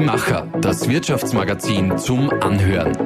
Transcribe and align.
Die 0.00 0.06
Macher, 0.06 0.46
das 0.62 0.88
Wirtschaftsmagazin 0.88 1.98
zum 1.98 2.30
Anhören. 2.30 2.96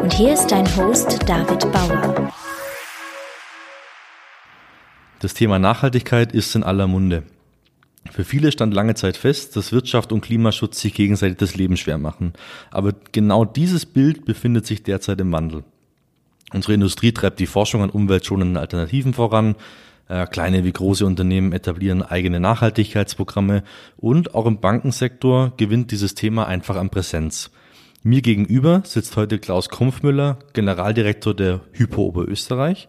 Und 0.00 0.12
hier 0.12 0.32
ist 0.32 0.46
dein 0.46 0.64
Host 0.76 1.18
David 1.28 1.60
Bauer. 1.72 2.32
Das 5.18 5.34
Thema 5.34 5.58
Nachhaltigkeit 5.58 6.30
ist 6.32 6.54
in 6.54 6.62
aller 6.62 6.86
Munde. 6.86 7.24
Für 8.12 8.22
viele 8.22 8.52
stand 8.52 8.72
lange 8.72 8.94
Zeit 8.94 9.16
fest, 9.16 9.56
dass 9.56 9.72
Wirtschaft 9.72 10.12
und 10.12 10.20
Klimaschutz 10.20 10.80
sich 10.80 10.94
gegenseitig 10.94 11.38
das 11.38 11.56
Leben 11.56 11.76
schwer 11.76 11.98
machen. 11.98 12.32
Aber 12.70 12.94
genau 13.10 13.44
dieses 13.44 13.86
Bild 13.86 14.24
befindet 14.24 14.66
sich 14.66 14.84
derzeit 14.84 15.20
im 15.20 15.32
Wandel. 15.32 15.64
Unsere 16.52 16.74
Industrie 16.74 17.10
treibt 17.10 17.40
die 17.40 17.46
Forschung 17.46 17.82
an 17.82 17.90
umweltschonenden 17.90 18.56
Alternativen 18.56 19.14
voran. 19.14 19.56
Äh, 20.08 20.26
kleine 20.26 20.64
wie 20.64 20.72
große 20.72 21.06
Unternehmen 21.06 21.52
etablieren 21.52 22.02
eigene 22.02 22.40
Nachhaltigkeitsprogramme 22.40 23.62
und 23.96 24.34
auch 24.34 24.46
im 24.46 24.60
Bankensektor 24.60 25.52
gewinnt 25.56 25.90
dieses 25.90 26.14
Thema 26.14 26.46
einfach 26.46 26.76
an 26.76 26.90
Präsenz. 26.90 27.50
Mir 28.02 28.20
gegenüber 28.20 28.82
sitzt 28.84 29.16
heute 29.16 29.38
Klaus 29.38 29.68
Krumpfmüller, 29.68 30.38
Generaldirektor 30.54 31.34
der 31.34 31.60
Hypo 31.72 32.02
Oberösterreich. 32.02 32.88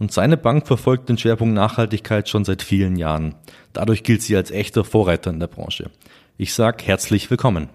Und 0.00 0.12
seine 0.12 0.36
Bank 0.36 0.66
verfolgt 0.66 1.08
den 1.08 1.18
Schwerpunkt 1.18 1.54
Nachhaltigkeit 1.54 2.28
schon 2.28 2.44
seit 2.44 2.62
vielen 2.62 2.96
Jahren. 2.96 3.34
Dadurch 3.72 4.02
gilt 4.02 4.22
sie 4.22 4.34
als 4.34 4.50
echter 4.50 4.82
Vorreiter 4.82 5.30
in 5.30 5.40
der 5.40 5.46
Branche. 5.46 5.90
Ich 6.36 6.54
sage 6.54 6.84
herzlich 6.84 7.30
willkommen. 7.30 7.68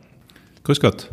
Grüß 0.63 0.80
Gott. 0.80 1.11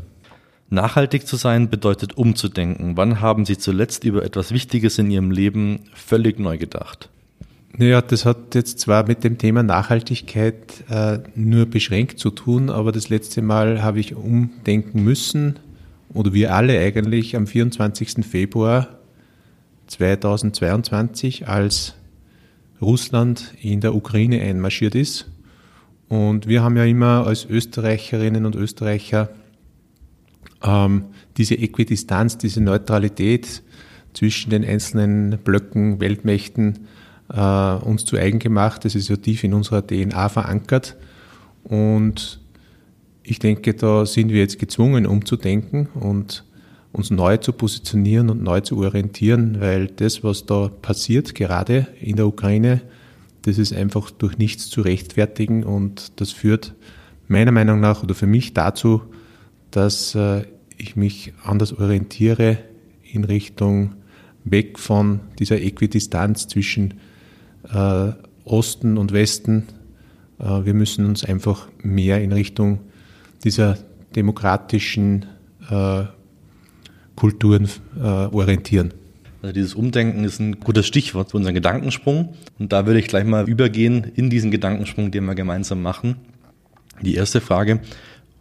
Nachhaltig 0.70 1.26
zu 1.26 1.36
sein 1.36 1.68
bedeutet 1.68 2.16
umzudenken. 2.16 2.96
Wann 2.96 3.20
haben 3.20 3.44
Sie 3.44 3.58
zuletzt 3.58 4.04
über 4.04 4.24
etwas 4.24 4.52
Wichtiges 4.52 4.98
in 4.98 5.10
Ihrem 5.10 5.30
Leben 5.30 5.80
völlig 5.92 6.40
neu 6.40 6.56
gedacht? 6.56 7.10
Naja, 7.78 8.02
das 8.02 8.26
hat 8.26 8.54
jetzt 8.54 8.80
zwar 8.80 9.06
mit 9.06 9.24
dem 9.24 9.38
Thema 9.38 9.62
Nachhaltigkeit 9.62 10.84
äh, 10.90 11.20
nur 11.34 11.64
beschränkt 11.64 12.18
zu 12.18 12.30
tun, 12.30 12.68
aber 12.68 12.92
das 12.92 13.08
letzte 13.08 13.40
Mal 13.40 13.82
habe 13.82 13.98
ich 13.98 14.14
umdenken 14.14 15.02
müssen, 15.02 15.58
oder 16.12 16.34
wir 16.34 16.54
alle 16.54 16.78
eigentlich, 16.78 17.34
am 17.34 17.46
24. 17.46 18.26
Februar 18.26 18.98
2022, 19.86 21.48
als 21.48 21.94
Russland 22.82 23.54
in 23.62 23.80
der 23.80 23.94
Ukraine 23.94 24.42
einmarschiert 24.42 24.94
ist. 24.94 25.30
Und 26.08 26.46
wir 26.46 26.62
haben 26.62 26.76
ja 26.76 26.84
immer 26.84 27.26
als 27.26 27.46
Österreicherinnen 27.46 28.44
und 28.44 28.54
Österreicher 28.54 29.30
ähm, 30.62 31.06
diese 31.38 31.54
Äquidistanz, 31.54 32.36
diese 32.36 32.60
Neutralität 32.60 33.62
zwischen 34.12 34.50
den 34.50 34.62
einzelnen 34.62 35.38
Blöcken, 35.38 36.00
Weltmächten 36.00 36.80
äh, 37.34 37.74
uns 37.84 38.04
zu 38.04 38.16
eigen 38.16 38.38
gemacht. 38.38 38.84
Das 38.84 38.94
ist 38.94 39.08
ja 39.08 39.16
tief 39.16 39.44
in 39.44 39.54
unserer 39.54 39.86
DNA 39.86 40.28
verankert. 40.28 40.96
Und 41.64 42.40
ich 43.22 43.38
denke, 43.38 43.74
da 43.74 44.04
sind 44.06 44.30
wir 44.30 44.40
jetzt 44.40 44.58
gezwungen, 44.58 45.06
umzudenken 45.06 45.86
und 45.94 46.44
uns 46.92 47.10
neu 47.10 47.38
zu 47.38 47.52
positionieren 47.52 48.28
und 48.28 48.42
neu 48.42 48.60
zu 48.60 48.78
orientieren, 48.78 49.60
weil 49.60 49.86
das, 49.86 50.22
was 50.22 50.44
da 50.44 50.68
passiert, 50.68 51.34
gerade 51.34 51.86
in 52.00 52.16
der 52.16 52.26
Ukraine, 52.26 52.82
das 53.42 53.58
ist 53.58 53.72
einfach 53.72 54.10
durch 54.10 54.38
nichts 54.38 54.68
zu 54.68 54.82
rechtfertigen 54.82 55.64
und 55.64 56.20
das 56.20 56.30
führt 56.30 56.74
meiner 57.28 57.52
Meinung 57.52 57.80
nach 57.80 58.02
oder 58.02 58.14
für 58.14 58.26
mich 58.26 58.52
dazu, 58.52 59.02
dass 59.70 60.14
äh, 60.14 60.44
ich 60.76 60.96
mich 60.96 61.32
anders 61.42 61.72
orientiere 61.72 62.58
in 63.10 63.24
Richtung 63.24 63.94
weg 64.44 64.78
von 64.78 65.20
dieser 65.38 65.60
Äquidistanz 65.60 66.46
zwischen 66.48 66.94
äh, 67.70 68.12
Osten 68.44 68.98
und 68.98 69.12
Westen. 69.12 69.68
Äh, 70.38 70.64
wir 70.64 70.74
müssen 70.74 71.06
uns 71.06 71.24
einfach 71.24 71.68
mehr 71.82 72.22
in 72.22 72.32
Richtung 72.32 72.80
dieser 73.44 73.78
demokratischen 74.14 75.26
Kulturen 77.16 77.68
orientieren. 77.96 78.92
Also 79.42 79.52
dieses 79.52 79.74
Umdenken 79.74 80.22
ist 80.22 80.38
ein 80.38 80.60
gutes 80.60 80.86
Stichwort 80.86 81.32
für 81.32 81.36
unseren 81.36 81.54
Gedankensprung. 81.54 82.34
Und 82.58 82.72
da 82.72 82.86
würde 82.86 83.00
ich 83.00 83.08
gleich 83.08 83.24
mal 83.24 83.48
übergehen 83.48 84.04
in 84.14 84.30
diesen 84.30 84.52
Gedankensprung, 84.52 85.10
den 85.10 85.24
wir 85.24 85.34
gemeinsam 85.34 85.82
machen. 85.82 86.16
Die 87.00 87.16
erste 87.16 87.40
Frage, 87.40 87.80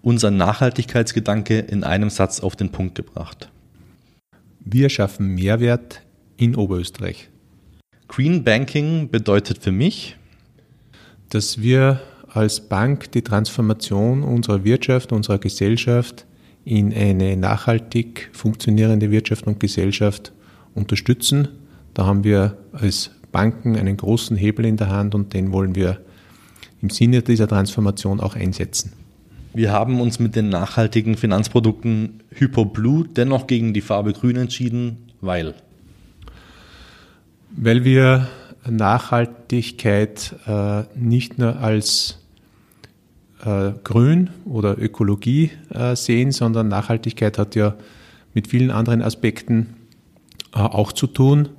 unser 0.03 0.29
Nachhaltigkeitsgedanke 0.29 1.57
in 1.57 1.83
einem 1.83 2.11
Satz 2.11 2.39
auf 2.39 2.55
den 2.55 2.71
Punkt 2.71 2.93
gebracht. 2.93 3.49
Wir 4.59 4.89
schaffen 4.89 5.33
Mehrwert 5.33 6.03
in 6.37 6.55
Oberösterreich. 6.55 7.30
Green 8.11 8.43
Banking 8.43 9.09
bedeutet 9.09 9.59
für 9.59 9.71
mich, 9.71 10.17
dass 11.29 11.61
wir 11.61 12.01
als 12.27 12.59
Bank 12.59 13.09
die 13.13 13.21
Transformation 13.21 14.23
unserer 14.23 14.65
Wirtschaft, 14.65 15.13
unserer 15.13 15.37
Gesellschaft 15.37 16.25
in 16.65 16.93
eine 16.93 17.37
nachhaltig 17.37 18.29
funktionierende 18.33 19.11
Wirtschaft 19.11 19.47
und 19.47 19.61
Gesellschaft 19.61 20.33
unterstützen. 20.75 21.47
Da 21.93 22.05
haben 22.05 22.25
wir 22.25 22.57
als 22.73 23.11
Banken 23.31 23.77
einen 23.77 23.95
großen 23.95 24.35
Hebel 24.35 24.65
in 24.65 24.75
der 24.75 24.89
Hand 24.89 25.15
und 25.15 25.33
den 25.33 25.53
wollen 25.53 25.75
wir 25.75 26.01
im 26.81 26.89
Sinne 26.89 27.21
dieser 27.21 27.47
Transformation 27.47 28.19
auch 28.19 28.35
einsetzen. 28.35 28.91
Wir 29.53 29.71
haben 29.71 30.01
uns 30.01 30.19
mit 30.19 30.35
den 30.35 30.49
nachhaltigen 30.49 31.15
Finanzprodukten 31.15 32.19
HypoBlue 32.35 33.07
dennoch 33.07 33.47
gegen 33.47 33.73
die 33.73 33.79
Farbe 33.79 34.11
Grün 34.11 34.35
entschieden, 34.35 34.97
weil? 35.21 35.53
Weil 37.63 37.85
wir 37.85 38.27
Nachhaltigkeit 38.67 40.35
äh, 40.47 40.81
nicht 40.95 41.37
nur 41.37 41.57
als 41.57 42.17
äh, 43.45 43.73
Grün 43.83 44.31
oder 44.45 44.79
Ökologie 44.79 45.51
äh, 45.69 45.95
sehen, 45.95 46.31
sondern 46.31 46.69
Nachhaltigkeit 46.69 47.37
hat 47.37 47.53
ja 47.53 47.75
mit 48.33 48.47
vielen 48.47 48.71
anderen 48.71 49.03
Aspekten 49.03 49.75
äh, 50.55 50.57
auch 50.57 50.91
zu 50.91 51.05
tun. 51.05 51.49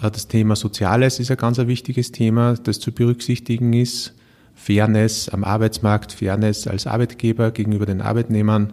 Äh, 0.00 0.12
das 0.12 0.28
Thema 0.28 0.54
Soziales 0.54 1.18
ist 1.18 1.32
ein 1.32 1.36
ganz 1.36 1.58
ein 1.58 1.66
wichtiges 1.66 2.12
Thema, 2.12 2.54
das 2.54 2.78
zu 2.78 2.92
berücksichtigen 2.92 3.72
ist. 3.72 4.14
Fairness 4.54 5.28
am 5.30 5.42
Arbeitsmarkt, 5.42 6.12
Fairness 6.12 6.68
als 6.68 6.86
Arbeitgeber 6.86 7.50
gegenüber 7.50 7.86
den 7.86 8.02
Arbeitnehmern, 8.02 8.72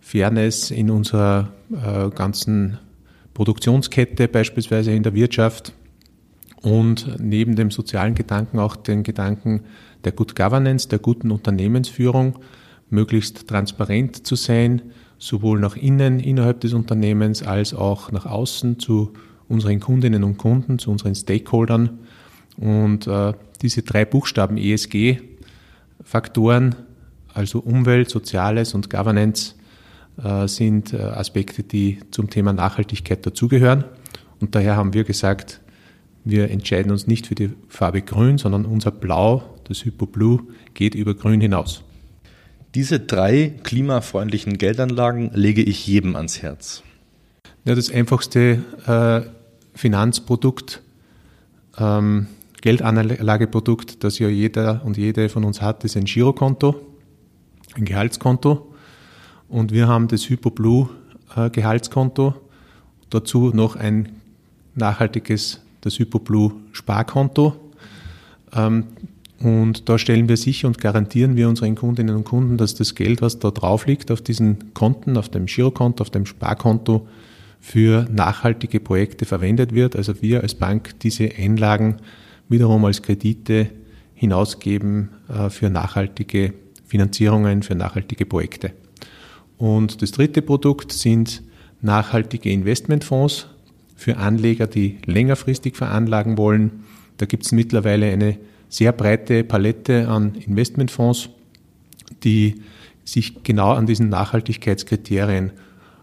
Fairness 0.00 0.70
in 0.70 0.88
unserer 0.88 1.52
äh, 1.70 2.08
ganzen 2.08 2.78
Produktionskette, 3.34 4.28
beispielsweise 4.28 4.92
in 4.92 5.02
der 5.02 5.12
Wirtschaft 5.12 5.74
und 6.62 7.16
neben 7.18 7.56
dem 7.56 7.70
sozialen 7.70 8.14
Gedanken 8.14 8.58
auch 8.58 8.76
den 8.76 9.02
Gedanken 9.02 9.62
der 10.04 10.12
Good 10.12 10.36
Governance, 10.36 10.88
der 10.88 10.98
guten 10.98 11.30
Unternehmensführung, 11.30 12.38
möglichst 12.90 13.48
transparent 13.48 14.26
zu 14.26 14.34
sein, 14.34 14.82
sowohl 15.18 15.60
nach 15.60 15.76
innen 15.76 16.20
innerhalb 16.20 16.60
des 16.60 16.72
Unternehmens 16.72 17.42
als 17.42 17.74
auch 17.74 18.10
nach 18.12 18.24
außen 18.26 18.78
zu 18.78 19.12
unseren 19.48 19.80
Kundinnen 19.80 20.24
und 20.24 20.38
Kunden, 20.38 20.78
zu 20.78 20.90
unseren 20.90 21.14
Stakeholdern. 21.14 21.98
Und 22.56 23.06
äh, 23.06 23.34
diese 23.62 23.82
drei 23.82 24.04
Buchstaben 24.04 24.56
ESG-Faktoren, 24.56 26.74
also 27.32 27.60
Umwelt, 27.60 28.10
Soziales 28.10 28.74
und 28.74 28.90
Governance, 28.90 29.54
äh, 30.22 30.46
sind 30.48 30.92
äh, 30.92 30.98
Aspekte, 30.98 31.62
die 31.62 32.00
zum 32.10 32.28
Thema 32.30 32.52
Nachhaltigkeit 32.52 33.24
dazugehören. 33.24 33.84
Und 34.40 34.54
daher 34.54 34.76
haben 34.76 34.92
wir 34.94 35.04
gesagt, 35.04 35.60
wir 36.24 36.50
entscheiden 36.50 36.92
uns 36.92 37.06
nicht 37.06 37.26
für 37.26 37.34
die 37.34 37.50
Farbe 37.68 38.02
Grün, 38.02 38.38
sondern 38.38 38.66
unser 38.66 38.90
Blau, 38.90 39.42
das 39.64 39.84
Hypo 39.84 40.06
Blue, 40.06 40.42
geht 40.74 40.94
über 40.94 41.14
Grün 41.14 41.40
hinaus. 41.40 41.82
Diese 42.74 43.00
drei 43.00 43.54
klimafreundlichen 43.62 44.58
Geldanlagen 44.58 45.30
lege 45.34 45.62
ich 45.62 45.86
jedem 45.86 46.14
ans 46.14 46.42
Herz. 46.42 46.82
Ja, 47.64 47.74
das 47.74 47.90
einfachste 47.90 48.62
äh, 48.86 49.22
Finanzprodukt 49.76 50.82
ähm, 51.78 52.26
Geldanlageprodukt, 52.60 54.04
das 54.04 54.18
ja 54.18 54.28
jeder 54.28 54.82
und 54.84 54.96
jede 54.96 55.28
von 55.28 55.44
uns 55.44 55.62
hat, 55.62 55.84
ist 55.84 55.96
ein 55.96 56.04
Girokonto, 56.04 56.76
ein 57.74 57.84
Gehaltskonto. 57.84 58.74
Und 59.48 59.72
wir 59.72 59.88
haben 59.88 60.08
das 60.08 60.28
HypoBlue 60.28 60.90
äh, 61.36 61.50
Gehaltskonto, 61.50 62.34
dazu 63.08 63.50
noch 63.54 63.76
ein 63.76 64.10
nachhaltiges, 64.74 65.60
das 65.80 65.98
HypoBlue 65.98 66.52
Sparkonto. 66.72 67.56
Ähm, 68.54 68.84
und 69.42 69.88
da 69.88 69.98
stellen 69.98 70.28
wir 70.28 70.36
sicher 70.36 70.68
und 70.68 70.78
garantieren 70.78 71.34
wir 71.36 71.48
unseren 71.48 71.74
Kundinnen 71.74 72.14
und 72.14 72.24
Kunden, 72.24 72.58
dass 72.58 72.74
das 72.74 72.94
Geld, 72.94 73.22
was 73.22 73.38
da 73.38 73.50
drauf 73.50 73.86
liegt, 73.86 74.10
auf 74.10 74.20
diesen 74.20 74.74
Konten, 74.74 75.16
auf 75.16 75.30
dem 75.30 75.46
Girokonto, 75.46 76.02
auf 76.02 76.10
dem 76.10 76.26
Sparkonto, 76.26 77.06
für 77.60 78.06
nachhaltige 78.10 78.80
Projekte 78.80 79.24
verwendet 79.24 79.74
wird. 79.74 79.96
Also 79.96 80.22
wir 80.22 80.42
als 80.42 80.54
Bank 80.54 80.98
diese 81.00 81.30
Einlagen 81.36 81.96
wiederum 82.48 82.84
als 82.84 83.02
Kredite 83.02 83.70
hinausgeben 84.14 85.10
äh, 85.28 85.50
für 85.50 85.70
nachhaltige 85.70 86.54
Finanzierungen, 86.86 87.62
für 87.62 87.74
nachhaltige 87.74 88.26
Projekte. 88.26 88.72
Und 89.56 90.02
das 90.02 90.10
dritte 90.12 90.42
Produkt 90.42 90.92
sind 90.92 91.42
nachhaltige 91.82 92.50
Investmentfonds 92.50 93.46
für 94.00 94.16
Anleger, 94.16 94.66
die 94.66 94.96
längerfristig 95.04 95.76
veranlagen 95.76 96.38
wollen. 96.38 96.84
Da 97.18 97.26
gibt 97.26 97.44
es 97.44 97.52
mittlerweile 97.52 98.10
eine 98.10 98.38
sehr 98.70 98.92
breite 98.92 99.44
Palette 99.44 100.08
an 100.08 100.36
Investmentfonds, 100.36 101.28
die 102.24 102.62
sich 103.04 103.42
genau 103.42 103.72
an 103.72 103.84
diesen 103.84 104.08
Nachhaltigkeitskriterien 104.08 105.50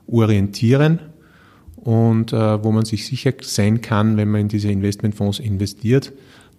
orientieren 0.06 1.00
und 1.76 2.34
äh, 2.34 2.64
wo 2.64 2.72
man 2.72 2.86
sich 2.86 3.08
sicher 3.08 3.34
sein 3.42 3.82
kann, 3.82 4.16
wenn 4.16 4.30
man 4.30 4.42
in 4.42 4.48
diese 4.48 4.70
Investmentfonds 4.70 5.40
investiert, 5.40 6.14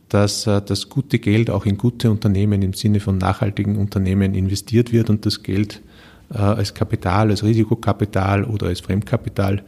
dass 0.09 0.45
äh, 0.49 0.61
das 0.61 0.89
gute 0.89 1.21
Geld 1.21 1.51
auch 1.51 1.67
in 1.67 1.79
gute 1.79 2.11
Unternehmen 2.11 2.63
im 2.63 2.73
Sinne 2.73 2.99
von 2.99 3.17
nachhaltigen 3.17 3.77
Unternehmen 3.77 4.35
investiert 4.35 4.93
wird 4.93 5.09
und 5.09 5.25
das 5.25 5.45
Geld 5.45 5.83
äh, 6.35 6.39
als 6.39 6.75
Kapital, 6.75 7.31
als 7.31 7.45
Risikokapital 7.45 8.43
oder 8.43 8.67
als 8.67 8.81
Fremdkapital 8.81 9.63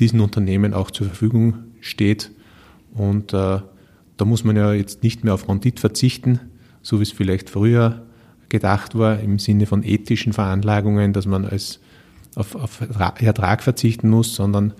diesen 0.00 0.20
Unternehmen 0.20 0.74
auch 0.74 0.90
zur 0.90 1.06
Verfügung 1.06 1.54
steht. 1.80 2.30
Und 2.94 3.32
äh, 3.32 3.60
da 4.16 4.24
muss 4.24 4.44
man 4.44 4.56
ja 4.56 4.72
jetzt 4.72 5.02
nicht 5.02 5.24
mehr 5.24 5.34
auf 5.34 5.48
Rendite 5.48 5.80
verzichten, 5.80 6.40
so 6.82 6.98
wie 6.98 7.04
es 7.04 7.12
vielleicht 7.12 7.50
früher 7.50 8.06
gedacht 8.48 8.98
war, 8.98 9.20
im 9.20 9.38
Sinne 9.38 9.66
von 9.66 9.82
ethischen 9.84 10.32
Veranlagungen, 10.32 11.12
dass 11.12 11.26
man 11.26 11.44
als 11.44 11.80
auf, 12.34 12.54
auf 12.54 12.80
Ertrag 13.20 13.62
verzichten 13.62 14.08
muss, 14.08 14.34
sondern 14.34 14.72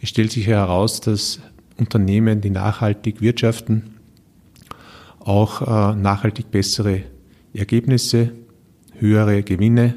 es 0.00 0.08
stellt 0.08 0.32
sich 0.32 0.46
heraus, 0.46 1.00
dass 1.00 1.40
Unternehmen, 1.76 2.40
die 2.40 2.50
nachhaltig 2.50 3.20
wirtschaften, 3.20 3.94
auch 5.20 5.62
äh, 5.62 5.96
nachhaltig 5.96 6.50
bessere 6.50 7.02
Ergebnisse, 7.52 8.32
höhere 8.98 9.42
Gewinne 9.42 9.96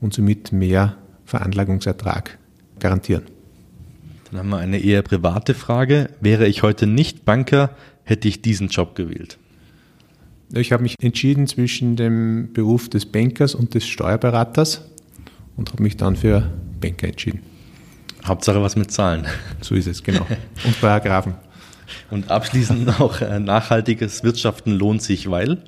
und 0.00 0.12
somit 0.12 0.52
mehr 0.52 0.96
Veranlagungsertrag 1.24 2.38
garantieren. 2.78 3.35
Dann 4.30 4.40
haben 4.40 4.48
wir 4.48 4.58
eine 4.58 4.78
eher 4.78 5.02
private 5.02 5.54
Frage. 5.54 6.10
Wäre 6.20 6.46
ich 6.46 6.62
heute 6.62 6.86
nicht 6.86 7.24
Banker, 7.24 7.70
hätte 8.04 8.28
ich 8.28 8.42
diesen 8.42 8.68
Job 8.68 8.94
gewählt? 8.94 9.38
Ich 10.52 10.72
habe 10.72 10.82
mich 10.82 10.94
entschieden 11.00 11.46
zwischen 11.46 11.96
dem 11.96 12.52
Beruf 12.52 12.88
des 12.88 13.06
Bankers 13.06 13.54
und 13.54 13.74
des 13.74 13.86
Steuerberaters 13.86 14.82
und 15.56 15.72
habe 15.72 15.82
mich 15.82 15.96
dann 15.96 16.16
für 16.16 16.50
Banker 16.80 17.08
entschieden. 17.08 17.42
Hauptsache 18.24 18.60
was 18.62 18.76
mit 18.76 18.90
Zahlen. 18.90 19.26
So 19.60 19.74
ist 19.74 19.86
es, 19.86 20.02
genau. 20.02 20.26
Und 20.64 20.80
Paragraphen. 20.80 21.34
Und 22.10 22.30
abschließend 22.30 23.00
auch 23.00 23.20
äh, 23.20 23.38
nachhaltiges 23.38 24.24
Wirtschaften 24.24 24.72
lohnt 24.72 25.02
sich, 25.02 25.30
weil? 25.30 25.58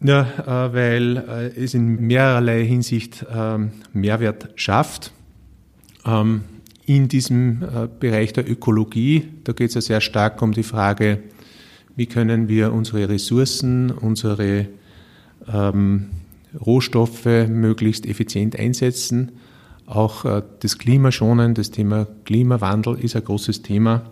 Ja, 0.00 0.22
äh, 0.22 0.72
weil 0.72 1.16
äh, 1.16 1.62
es 1.62 1.74
in 1.74 2.00
mehrerlei 2.06 2.64
Hinsicht 2.64 3.26
ähm, 3.32 3.72
Mehrwert 3.92 4.48
schafft. 4.56 5.12
Ähm, 6.04 6.42
in 6.84 7.08
diesem 7.08 7.62
Bereich 8.00 8.32
der 8.32 8.50
Ökologie, 8.50 9.28
da 9.44 9.52
geht 9.52 9.68
es 9.68 9.74
ja 9.74 9.80
sehr 9.80 10.00
stark 10.00 10.42
um 10.42 10.52
die 10.52 10.64
Frage, 10.64 11.22
wie 11.94 12.06
können 12.06 12.48
wir 12.48 12.72
unsere 12.72 13.08
Ressourcen, 13.08 13.90
unsere 13.90 14.66
ähm, 15.52 16.10
Rohstoffe 16.64 17.26
möglichst 17.48 18.06
effizient 18.06 18.58
einsetzen 18.58 19.32
auch 19.86 20.24
äh, 20.24 20.42
das 20.60 20.78
Klimaschonen, 20.78 21.54
das 21.54 21.70
Thema 21.70 22.06
Klimawandel 22.24 22.98
ist 22.98 23.16
ein 23.16 23.24
großes 23.24 23.62
Thema. 23.62 24.02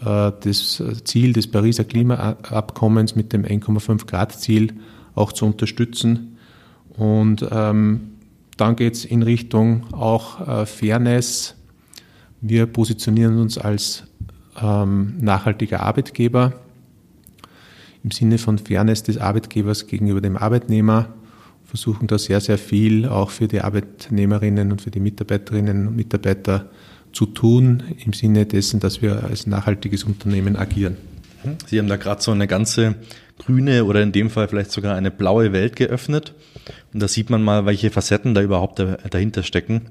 Äh, 0.00 0.32
das 0.40 0.82
Ziel 1.04 1.32
des 1.32 1.50
Pariser 1.50 1.84
Klimaabkommens 1.84 3.16
mit 3.16 3.32
dem 3.32 3.44
1,5 3.44 4.06
Grad 4.06 4.32
Ziel 4.32 4.74
auch 5.14 5.32
zu 5.32 5.46
unterstützen. 5.46 6.38
Und 6.96 7.46
ähm, 7.50 8.12
dann 8.56 8.76
geht 8.76 8.94
es 8.94 9.04
in 9.04 9.22
Richtung 9.22 9.92
auch 9.92 10.46
äh, 10.46 10.66
Fairness. 10.66 11.56
Wir 12.40 12.66
positionieren 12.66 13.38
uns 13.38 13.58
als 13.58 14.04
ähm, 14.60 15.14
nachhaltiger 15.20 15.80
Arbeitgeber 15.80 16.54
im 18.04 18.10
Sinne 18.10 18.38
von 18.38 18.58
Fairness 18.58 19.02
des 19.02 19.18
Arbeitgebers 19.18 19.86
gegenüber 19.86 20.20
dem 20.20 20.36
Arbeitnehmer 20.36 21.14
versuchen 21.64 22.06
da 22.06 22.16
sehr, 22.16 22.40
sehr 22.40 22.56
viel 22.56 23.06
auch 23.06 23.30
für 23.30 23.46
die 23.46 23.60
Arbeitnehmerinnen 23.60 24.72
und 24.72 24.80
für 24.80 24.90
die 24.90 25.00
Mitarbeiterinnen 25.00 25.86
und 25.88 25.96
Mitarbeiter 25.96 26.70
zu 27.12 27.26
tun, 27.26 27.82
im 28.04 28.14
Sinne 28.14 28.46
dessen, 28.46 28.80
dass 28.80 29.02
wir 29.02 29.24
als 29.24 29.46
nachhaltiges 29.46 30.04
Unternehmen 30.04 30.56
agieren. 30.56 30.96
Sie 31.66 31.78
haben 31.78 31.88
da 31.88 31.96
gerade 31.96 32.22
so 32.22 32.30
eine 32.30 32.46
ganze 32.46 32.94
grüne 33.38 33.84
oder 33.84 34.02
in 34.02 34.12
dem 34.12 34.30
Fall 34.30 34.48
vielleicht 34.48 34.72
sogar 34.72 34.96
eine 34.96 35.10
blaue 35.10 35.52
Welt 35.52 35.76
geöffnet. 35.76 36.34
Und 36.92 37.00
da 37.00 37.08
sieht 37.08 37.30
man 37.30 37.42
mal, 37.42 37.66
welche 37.66 37.90
Facetten 37.90 38.34
da 38.34 38.42
überhaupt 38.42 38.82
dahinter 39.10 39.42
stecken. 39.42 39.82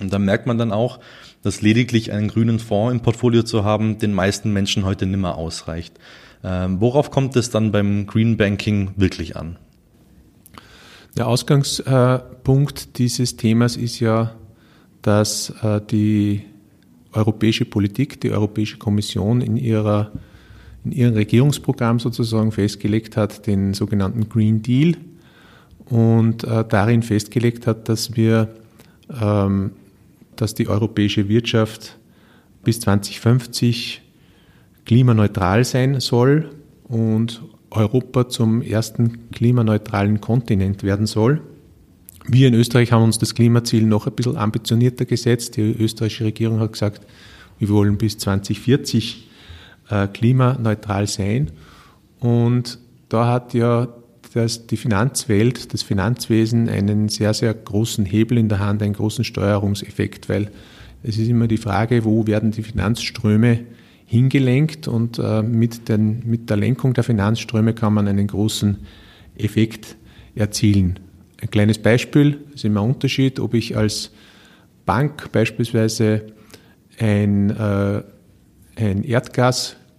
Und 0.00 0.12
da 0.12 0.18
merkt 0.18 0.46
man 0.46 0.58
dann 0.58 0.72
auch, 0.72 1.00
dass 1.42 1.62
lediglich 1.62 2.12
einen 2.12 2.28
grünen 2.28 2.58
Fonds 2.58 2.92
im 2.92 3.00
Portfolio 3.00 3.42
zu 3.42 3.64
haben, 3.64 3.98
den 3.98 4.12
meisten 4.14 4.52
Menschen 4.52 4.84
heute 4.84 5.06
nimmer 5.06 5.36
ausreicht. 5.36 5.98
Ähm, 6.42 6.80
worauf 6.80 7.10
kommt 7.10 7.36
es 7.36 7.50
dann 7.50 7.72
beim 7.72 8.06
Green 8.06 8.36
Banking 8.36 8.90
wirklich 8.96 9.36
an? 9.36 9.56
Der 11.16 11.28
Ausgangspunkt 11.28 12.98
dieses 12.98 13.36
Themas 13.36 13.76
ist 13.76 14.00
ja, 14.00 14.34
dass 15.02 15.50
äh, 15.62 15.80
die 15.80 16.42
europäische 17.12 17.64
Politik, 17.64 18.20
die 18.20 18.32
Europäische 18.32 18.78
Kommission 18.78 19.40
in 19.40 19.56
ihrer 19.56 20.10
in 20.84 20.92
ihrem 20.92 21.14
Regierungsprogramm 21.14 21.98
sozusagen 21.98 22.52
festgelegt 22.52 23.16
hat, 23.16 23.46
den 23.46 23.74
sogenannten 23.74 24.28
Green 24.28 24.62
Deal 24.62 24.96
und 25.86 26.44
äh, 26.44 26.64
darin 26.68 27.02
festgelegt 27.02 27.66
hat, 27.66 27.88
dass 27.88 28.16
wir, 28.16 28.54
ähm, 29.20 29.72
dass 30.36 30.54
die 30.54 30.68
europäische 30.68 31.28
Wirtschaft 31.28 31.98
bis 32.62 32.80
2050 32.80 34.02
klimaneutral 34.84 35.64
sein 35.64 36.00
soll 36.00 36.50
und 36.84 37.42
Europa 37.70 38.28
zum 38.28 38.62
ersten 38.62 39.30
klimaneutralen 39.30 40.20
Kontinent 40.20 40.82
werden 40.82 41.06
soll. 41.06 41.40
Wir 42.26 42.48
in 42.48 42.54
Österreich 42.54 42.92
haben 42.92 43.02
uns 43.02 43.18
das 43.18 43.34
Klimaziel 43.34 43.84
noch 43.84 44.06
ein 44.06 44.14
bisschen 44.14 44.36
ambitionierter 44.36 45.04
gesetzt. 45.04 45.56
Die 45.56 45.60
österreichische 45.60 46.24
Regierung 46.24 46.60
hat 46.60 46.72
gesagt, 46.72 47.06
wir 47.58 47.68
wollen 47.68 47.98
bis 47.98 48.16
2040 48.18 49.28
äh, 49.90 50.06
klimaneutral 50.08 51.06
sein. 51.06 51.50
Und 52.20 52.78
da 53.08 53.26
hat 53.26 53.52
ja 53.52 53.88
das, 54.34 54.66
die 54.66 54.76
Finanzwelt, 54.76 55.72
das 55.72 55.82
Finanzwesen 55.82 56.68
einen 56.68 57.08
sehr, 57.08 57.34
sehr 57.34 57.54
großen 57.54 58.04
Hebel 58.04 58.36
in 58.36 58.48
der 58.48 58.58
Hand, 58.58 58.82
einen 58.82 58.92
großen 58.92 59.24
Steuerungseffekt, 59.24 60.28
weil 60.28 60.50
es 61.04 61.18
ist 61.18 61.28
immer 61.28 61.46
die 61.46 61.56
Frage, 61.56 62.04
wo 62.04 62.26
werden 62.26 62.50
die 62.50 62.64
Finanzströme 62.64 63.60
hingelenkt 64.06 64.88
und 64.88 65.20
äh, 65.20 65.42
mit, 65.42 65.88
den, 65.88 66.24
mit 66.26 66.50
der 66.50 66.56
Lenkung 66.56 66.94
der 66.94 67.04
Finanzströme 67.04 67.74
kann 67.74 67.94
man 67.94 68.08
einen 68.08 68.26
großen 68.26 68.78
Effekt 69.36 69.96
erzielen. 70.34 70.98
Ein 71.40 71.50
kleines 71.50 71.78
Beispiel, 71.78 72.38
das 72.46 72.56
ist 72.56 72.64
immer 72.64 72.82
ein 72.82 72.90
Unterschied, 72.90 73.38
ob 73.38 73.54
ich 73.54 73.76
als 73.76 74.10
Bank 74.84 75.30
beispielsweise 75.30 76.22
ein, 76.98 77.50
äh, 77.50 78.02
ein 78.76 79.04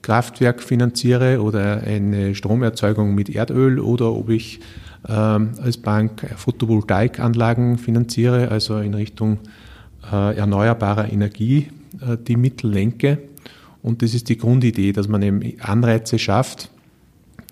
Erdgaskraftwerk 0.06 0.62
finanziere 0.62 1.42
oder 1.42 1.82
eine 1.82 2.36
Stromerzeugung 2.36 3.16
mit 3.16 3.30
Erdöl 3.30 3.80
oder 3.80 4.14
ob 4.14 4.30
ich 4.30 4.60
ähm, 5.08 5.52
als 5.62 5.78
Bank 5.78 6.28
Photovoltaikanlagen 6.38 7.80
finanziere, 7.80 8.50
also 8.50 8.78
in 8.78 8.94
Richtung 8.94 9.40
äh, 10.12 10.38
erneuerbarer 10.38 11.12
Energie 11.12 11.70
äh, 12.02 12.18
die 12.18 12.36
Mittel 12.36 12.72
lenke 12.72 13.18
und 13.82 14.04
das 14.04 14.14
ist 14.14 14.30
die 14.30 14.38
Grundidee, 14.38 14.94
dass 14.94 15.08
man 15.08 15.24
eben 15.24 15.42
Anreize 15.60 16.20
schafft, 16.20 16.70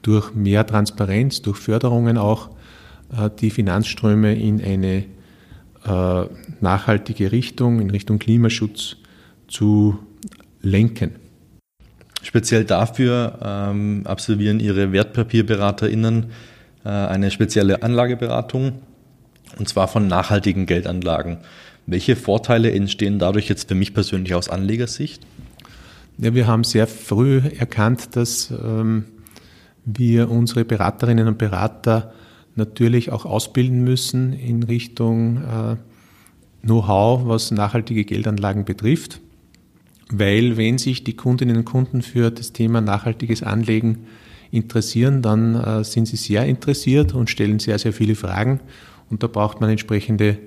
durch 0.03 0.35
mehr 0.35 0.65
Transparenz, 0.67 1.41
durch 1.41 1.57
Förderungen 1.57 2.17
auch, 2.17 2.49
äh, 3.17 3.29
die 3.39 3.49
Finanzströme 3.49 4.35
in 4.35 4.61
eine 4.63 5.05
nachhaltige 6.61 7.33
Richtung, 7.33 7.81
in 7.81 7.89
Richtung 7.89 8.17
Klimaschutz 8.17 8.95
zu 9.49 9.99
lenken. 10.61 11.11
Speziell 12.23 12.63
dafür 12.63 13.37
ähm, 13.43 14.03
absolvieren 14.05 14.59
Ihre 14.59 14.91
WertpapierberaterInnen 14.91 16.31
äh, 16.85 16.89
eine 16.89 17.29
spezielle 17.31 17.83
Anlageberatung 17.83 18.79
und 19.59 19.67
zwar 19.67 19.87
von 19.87 20.07
nachhaltigen 20.07 20.65
Geldanlagen. 20.65 21.37
Welche 21.85 22.15
Vorteile 22.15 22.71
entstehen 22.71 23.19
dadurch 23.19 23.49
jetzt 23.49 23.67
für 23.67 23.75
mich 23.75 23.93
persönlich 23.93 24.33
aus 24.35 24.49
Anlegersicht? 24.49 25.27
Ja, 26.17 26.33
wir 26.33 26.47
haben 26.47 26.63
sehr 26.63 26.87
früh 26.87 27.41
erkannt, 27.59 28.15
dass 28.15 28.51
ähm, 28.51 29.05
wir 29.83 30.31
unsere 30.31 30.63
Beraterinnen 30.63 31.27
und 31.27 31.37
Berater 31.37 32.13
natürlich 32.55 33.11
auch 33.11 33.25
ausbilden 33.25 33.83
müssen 33.83 34.31
in 34.31 34.63
Richtung 34.63 35.37
äh, 35.37 35.75
Know-how, 36.65 37.27
was 37.27 37.51
nachhaltige 37.51 38.05
Geldanlagen 38.05 38.63
betrifft. 38.63 39.19
Weil 40.15 40.57
wenn 40.57 40.77
sich 40.77 41.03
die 41.03 41.15
Kundinnen 41.15 41.57
und 41.57 41.65
Kunden 41.65 42.03
für 42.03 42.29
das 42.29 42.53
Thema 42.53 42.81
nachhaltiges 42.81 43.41
Anlegen 43.41 44.05
interessieren, 44.51 45.23
dann 45.23 45.55
äh, 45.55 45.83
sind 45.83 46.07
sie 46.07 46.17
sehr 46.17 46.45
interessiert 46.45 47.15
und 47.15 47.31
stellen 47.31 47.57
sehr, 47.57 47.79
sehr 47.79 47.93
viele 47.93 48.13
Fragen. 48.13 48.59
Und 49.09 49.23
da 49.23 49.27
braucht 49.27 49.59
man 49.59 49.71
entsprechende 49.71 50.37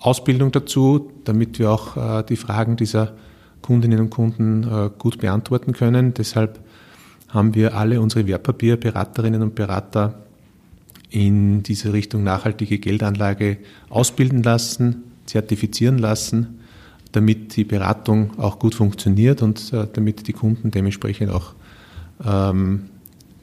Ausbildung 0.00 0.52
dazu, 0.52 1.10
damit 1.24 1.58
wir 1.58 1.70
auch 1.70 1.96
äh, 1.96 2.24
die 2.24 2.36
Fragen 2.36 2.76
dieser 2.76 3.14
Kundinnen 3.62 4.00
und 4.00 4.10
Kunden 4.10 4.64
äh, 4.64 4.90
gut 4.98 5.18
beantworten 5.18 5.72
können. 5.72 6.12
Deshalb 6.12 6.60
haben 7.28 7.54
wir 7.54 7.74
alle 7.74 8.02
unsere 8.02 8.26
Wertpapierberaterinnen 8.26 9.40
und 9.40 9.54
Berater 9.54 10.26
in 11.08 11.62
diese 11.62 11.94
Richtung 11.94 12.22
nachhaltige 12.22 12.78
Geldanlage 12.78 13.56
ausbilden 13.88 14.42
lassen, 14.42 15.04
zertifizieren 15.24 15.96
lassen, 15.96 16.55
damit 17.16 17.56
die 17.56 17.64
Beratung 17.64 18.38
auch 18.38 18.58
gut 18.58 18.74
funktioniert 18.74 19.40
und 19.40 19.72
äh, 19.72 19.86
damit 19.90 20.28
die 20.28 20.34
Kunden 20.34 20.70
dementsprechend 20.70 21.30
auch 21.30 21.54
ähm, 22.22 22.90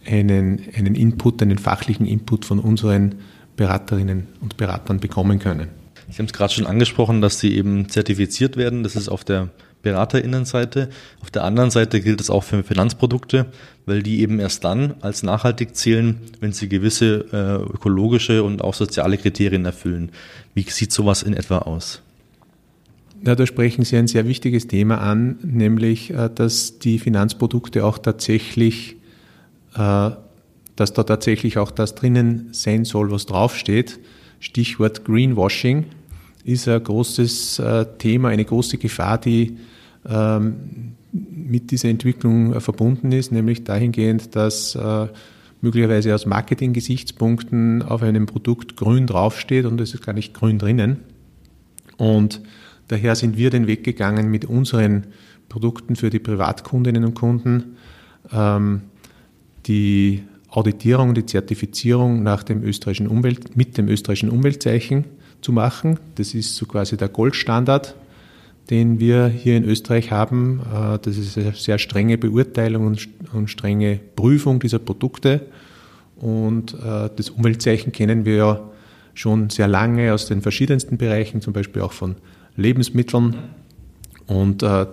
einen, 0.06 0.62
einen 0.78 0.94
Input, 0.94 1.42
einen 1.42 1.58
fachlichen 1.58 2.06
Input 2.06 2.46
von 2.46 2.60
unseren 2.60 3.16
Beraterinnen 3.56 4.28
und 4.42 4.58
Beratern 4.58 5.00
bekommen 5.00 5.40
können. 5.40 5.70
Sie 6.08 6.20
haben 6.20 6.28
es 6.28 6.34
gerade 6.34 6.54
schon 6.54 6.68
angesprochen, 6.68 7.22
dass 7.22 7.40
Sie 7.40 7.56
eben 7.56 7.90
zertifiziert 7.90 8.58
werden. 8.58 8.84
Das 8.84 8.96
ist 8.96 9.10
auf 9.10 9.24
der 9.24 9.50
Beraterinnenseite. 9.82 10.90
Auf 11.22 11.32
der 11.32 11.44
anderen 11.44 11.72
Seite 11.72 12.00
gilt 12.00 12.22
es 12.22 12.30
auch 12.30 12.44
für 12.44 12.64
Finanzprodukte, 12.64 13.48
weil 13.88 14.04
die 14.04 14.22
eben 14.22 14.40
erst 14.40 14.64
dann 14.64 14.94
als 15.02 15.24
nachhaltig 15.24 15.76
zählen, 15.76 16.20
wenn 16.40 16.54
sie 16.54 16.70
gewisse 16.70 17.26
äh, 17.34 17.74
ökologische 17.74 18.44
und 18.44 18.62
auch 18.62 18.76
soziale 18.76 19.18
Kriterien 19.18 19.66
erfüllen. 19.66 20.12
Wie 20.54 20.62
sieht 20.70 20.92
sowas 20.92 21.24
in 21.24 21.34
etwa 21.34 21.60
aus? 21.60 22.03
Ja, 23.26 23.36
da 23.36 23.46
sprechen 23.46 23.86
Sie 23.86 23.96
ein 23.96 24.08
sehr 24.08 24.28
wichtiges 24.28 24.68
Thema 24.68 24.98
an, 24.98 25.38
nämlich, 25.44 26.12
äh, 26.12 26.30
dass 26.34 26.80
die 26.80 27.00
Finanzprodukte 27.00 27.86
auch 27.86 27.98
tatsächlich, 27.98 28.98
äh, 29.76 30.10
dass 30.76 30.94
da 30.94 31.04
tatsächlich 31.04 31.58
auch 31.58 31.72
das 31.72 31.96
drinnen 31.96 32.50
sein 32.52 32.84
soll, 32.84 33.12
was 33.12 33.26
draufsteht. 33.26 34.00
Stichwort 34.42 35.06
Greenwashing 35.06 35.86
ist 36.44 36.68
ein 36.68 36.84
großes 36.84 37.60
äh, 37.60 37.86
Thema, 37.98 38.28
eine 38.28 38.44
große 38.44 38.78
Gefahr, 38.78 39.18
die 39.18 39.58
ähm, 40.06 40.96
mit 41.14 41.72
dieser 41.72 41.88
Entwicklung 41.88 42.60
verbunden 42.60 43.14
ist, 43.14 43.32
nämlich 43.32 43.64
dahingehend, 43.64 44.36
dass 44.36 44.76
möglicherweise 45.62 46.16
aus 46.16 46.26
Marketing-Gesichtspunkten 46.26 47.84
auf 47.84 48.02
einem 48.02 48.26
Produkt 48.26 48.76
grün 48.76 49.06
draufsteht 49.06 49.66
und 49.66 49.80
es 49.80 49.94
ist 49.94 50.04
gar 50.04 50.14
nicht 50.14 50.34
grün 50.34 50.58
drinnen. 50.58 51.02
Und 51.98 52.42
daher 52.88 53.16
sind 53.16 53.38
wir 53.38 53.50
den 53.50 53.68
Weg 53.68 53.84
gegangen 53.84 54.30
mit 54.30 54.46
unseren 54.46 55.08
Produkten 55.50 55.96
für 55.96 56.10
die 56.10 56.20
Privatkundinnen 56.20 57.04
und 57.06 57.14
Kunden, 57.14 57.78
ähm, 58.32 58.82
die 59.66 60.24
Auditierung, 60.50 61.14
die 61.14 61.26
Zertifizierung 61.26 62.24
nach 62.24 62.44
dem 62.44 62.64
österreichischen 62.64 63.08
Umwelt, 63.08 63.56
mit 63.56 63.78
dem 63.78 63.88
österreichischen 63.88 64.30
Umweltzeichen 64.30 65.06
zu 65.42 65.52
machen. 65.52 66.00
Das 66.16 66.34
ist 66.34 66.56
so 66.56 66.66
quasi 66.66 66.98
der 66.98 67.10
Goldstandard 67.10 67.96
den 68.70 69.00
wir 69.00 69.28
hier 69.28 69.58
in 69.58 69.66
Österreich 69.66 70.12
haben. 70.12 70.62
Äh, 70.74 71.00
das 71.00 71.18
ist 71.18 71.38
eine 71.38 71.54
sehr 71.54 71.78
strenge 71.78 72.18
Beurteilung 72.18 72.98
und 73.34 73.50
strenge 73.50 74.00
Prüfung 74.16 74.60
dieser 74.60 74.80
Produkte. 74.80 75.42
Und 76.18 76.74
äh, 76.74 77.10
das 77.16 77.30
Umweltzeichen 77.30 77.92
kennen 77.92 78.26
wir 78.26 78.36
ja 78.36 78.70
schon 79.14 79.50
sehr 79.50 79.68
lange 79.68 80.14
aus 80.14 80.28
den 80.28 80.42
verschiedensten 80.42 80.98
Bereichen, 80.98 81.42
zum 81.42 81.54
Beispiel 81.54 81.82
auch 81.82 81.92
von 81.92 82.16
Lebensmitteln. 82.56 83.36
Und 84.28 84.64
äh, 84.64 84.86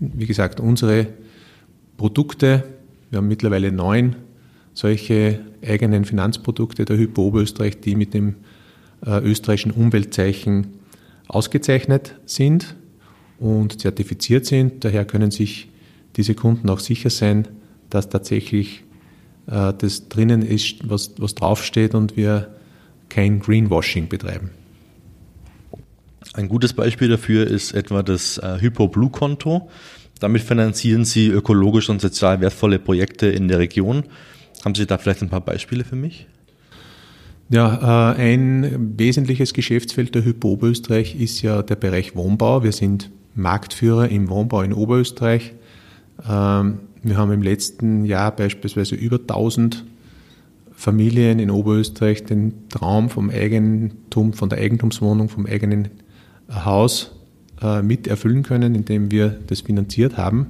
wie 0.00 0.26
gesagt, 0.26 0.60
unsere 0.60 1.08
Produkte, 1.96 2.64
wir 3.10 3.18
haben 3.18 3.28
mittlerweile 3.28 3.72
neun 3.72 4.16
solche 4.74 5.40
eigenen 5.66 6.04
Finanzprodukte 6.04 6.84
der 6.84 6.96
Hypo 6.96 7.22
Oberösterreich, 7.22 7.80
die 7.80 7.96
mit 7.96 8.14
dem 8.14 8.36
österreichischen 9.04 9.70
Umweltzeichen 9.72 10.68
ausgezeichnet 11.28 12.14
sind 12.26 12.74
und 13.38 13.80
zertifiziert 13.80 14.46
sind. 14.46 14.84
Daher 14.84 15.04
können 15.04 15.30
sich 15.30 15.68
diese 16.16 16.34
Kunden 16.34 16.68
auch 16.68 16.80
sicher 16.80 17.10
sein, 17.10 17.46
dass 17.90 18.08
tatsächlich 18.08 18.82
äh, 19.46 19.72
das 19.78 20.08
drinnen 20.08 20.42
ist, 20.42 20.88
was, 20.88 21.12
was 21.18 21.34
draufsteht 21.34 21.94
und 21.94 22.16
wir 22.16 22.54
kein 23.08 23.40
Greenwashing 23.40 24.08
betreiben. 24.08 24.50
Ein 26.34 26.48
gutes 26.48 26.72
Beispiel 26.72 27.08
dafür 27.08 27.46
ist 27.46 27.72
etwa 27.72 28.02
das 28.02 28.38
äh, 28.38 28.58
Hypo 28.60 28.88
Blue 28.88 29.10
Konto. 29.10 29.68
Damit 30.20 30.42
finanzieren 30.42 31.04
Sie 31.04 31.28
ökologisch 31.28 31.88
und 31.88 32.00
sozial 32.00 32.40
wertvolle 32.40 32.78
Projekte 32.78 33.26
in 33.28 33.48
der 33.48 33.58
Region. 33.58 34.04
Haben 34.64 34.74
Sie 34.74 34.86
da 34.86 34.98
vielleicht 34.98 35.22
ein 35.22 35.28
paar 35.28 35.40
Beispiele 35.40 35.84
für 35.84 35.96
mich? 35.96 36.26
Ja, 37.50 38.12
äh, 38.12 38.20
ein 38.20 38.98
wesentliches 38.98 39.54
Geschäftsfeld 39.54 40.14
der 40.14 40.24
Hypo 40.24 40.50
Oberösterreich 40.50 41.18
ist 41.18 41.40
ja 41.42 41.62
der 41.62 41.76
Bereich 41.76 42.14
Wohnbau. 42.14 42.62
Wir 42.62 42.72
sind 42.72 43.10
Marktführer 43.34 44.08
im 44.08 44.28
Wohnbau 44.28 44.62
in 44.62 44.72
Oberösterreich. 44.72 45.54
Ähm, 46.28 46.80
wir 47.02 47.16
haben 47.16 47.32
im 47.32 47.42
letzten 47.42 48.04
Jahr 48.04 48.34
beispielsweise 48.34 48.96
über 48.96 49.16
1000 49.16 49.84
Familien 50.72 51.38
in 51.38 51.50
Oberösterreich 51.50 52.24
den 52.24 52.68
Traum 52.68 53.08
vom 53.08 53.30
Eigentum, 53.30 54.32
von 54.32 54.48
der 54.48 54.58
Eigentumswohnung, 54.58 55.28
vom 55.28 55.46
eigenen 55.46 55.88
Haus 56.50 57.12
äh, 57.62 57.82
mit 57.82 58.06
erfüllen 58.06 58.42
können, 58.42 58.74
indem 58.74 59.10
wir 59.10 59.38
das 59.46 59.62
finanziert 59.62 60.16
haben. 60.16 60.48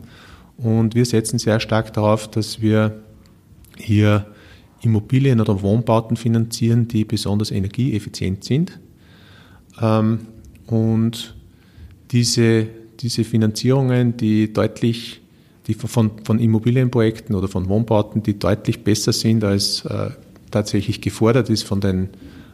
Und 0.57 0.95
wir 0.95 1.05
setzen 1.05 1.39
sehr 1.39 1.61
stark 1.61 1.93
darauf, 1.93 2.31
dass 2.31 2.61
wir 2.61 3.01
hier 3.77 4.27
Immobilien 4.83 5.41
oder 5.41 5.63
Wohnbauten 5.63 6.17
finanzieren, 6.17 6.89
die 6.89 7.05
besonders 7.05 7.51
energieeffizient 7.51 8.45
sind. 8.45 8.79
Ähm, 9.81 10.21
und 10.67 11.35
diese 12.11 12.69
diese 13.01 13.25
Finanzierungen, 13.25 14.17
die 14.17 14.53
deutlich 14.53 15.21
die 15.67 15.75
von, 15.75 16.13
von 16.25 16.39
Immobilienprojekten 16.39 17.35
oder 17.35 17.47
von 17.47 17.69
Wohnbauten, 17.69 18.23
die 18.23 18.39
deutlich 18.39 18.85
besser 18.85 19.13
sind, 19.13 19.45
als 19.45 19.85
äh, 19.85 20.11
tatsächlich 20.51 21.03
gefordert 21.03 21.51
ist 21.51 21.63
von 21.65 21.83
den, 21.83 22.09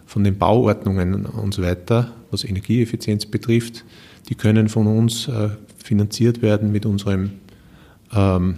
von 0.07 0.25
den 0.25 0.39
Bauordnungen 0.39 1.27
und 1.27 1.55
so 1.55 1.63
weiter, 1.63 2.13
was 2.31 2.45
Energieeffizienz 2.45 3.27
betrifft, 3.27 3.85
die 4.29 4.35
können 4.35 4.69
von 4.69 4.87
uns 4.87 5.29
äh, 5.29 5.51
finanziert 5.77 6.43
werden 6.43 6.73
mit 6.73 6.87
unserem 6.87 7.33
ähm, 8.15 8.57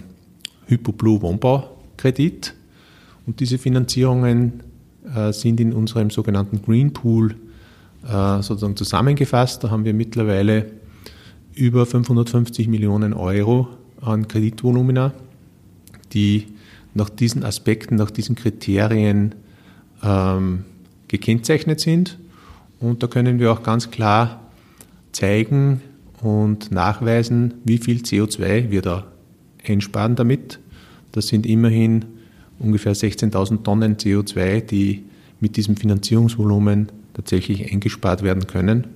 HypoBlue 0.67 1.21
Wohnbaukredit. 1.21 2.53
Und 3.25 3.39
diese 3.39 3.57
Finanzierungen 3.57 4.63
äh, 5.13 5.33
sind 5.33 5.59
in 5.59 5.73
unserem 5.73 6.09
sogenannten 6.09 6.61
Green 6.61 6.93
Pool 6.93 7.35
äh, 8.05 8.41
sozusagen 8.41 8.75
zusammengefasst. 8.75 9.63
Da 9.63 9.69
haben 9.69 9.85
wir 9.85 9.93
mittlerweile 9.93 10.67
über 11.53 11.85
550 11.85 12.67
Millionen 12.67 13.13
Euro 13.13 13.67
an 14.01 14.27
Kreditvolumina, 14.27 15.13
die 16.13 16.47
nach 16.93 17.09
diesen 17.09 17.43
Aspekten, 17.43 17.95
nach 17.95 18.11
diesen 18.11 18.35
Kriterien 18.35 19.35
ähm, 20.03 20.65
gekennzeichnet 21.07 21.79
sind. 21.79 22.17
Und 22.79 23.03
da 23.03 23.07
können 23.07 23.39
wir 23.39 23.51
auch 23.51 23.63
ganz 23.63 23.91
klar 23.91 24.41
zeigen 25.11 25.81
und 26.21 26.71
nachweisen, 26.71 27.55
wie 27.63 27.77
viel 27.77 28.01
CO2 28.01 28.69
wir 28.69 28.81
da 28.81 29.07
einsparen 29.65 30.15
damit. 30.15 30.59
Das 31.11 31.27
sind 31.27 31.45
immerhin 31.45 32.05
ungefähr 32.59 32.95
16.000 32.95 33.63
Tonnen 33.63 33.97
CO2, 33.97 34.61
die 34.61 35.03
mit 35.39 35.57
diesem 35.57 35.75
Finanzierungsvolumen 35.75 36.91
tatsächlich 37.13 37.71
eingespart 37.71 38.23
werden 38.23 38.47
können. 38.47 38.87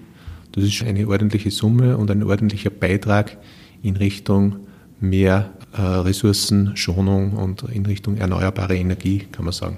Das 0.51 0.63
ist 0.63 0.84
eine 0.84 1.08
ordentliche 1.08 1.51
Summe 1.51 1.98
und 1.98 2.12
ein 2.12 2.24
ordentlicher 2.24 2.70
Beitrag 2.70 3.38
in 3.82 3.96
Richtung 3.96 4.58
mehr 5.00 5.51
äh, 5.74 5.82
Ressourcenschonung 5.82 7.34
und 7.34 7.63
in 7.63 7.86
Richtung 7.86 8.18
erneuerbare 8.18 8.75
Energie, 8.75 9.27
kann 9.32 9.46
man 9.46 9.53
sagen. 9.53 9.77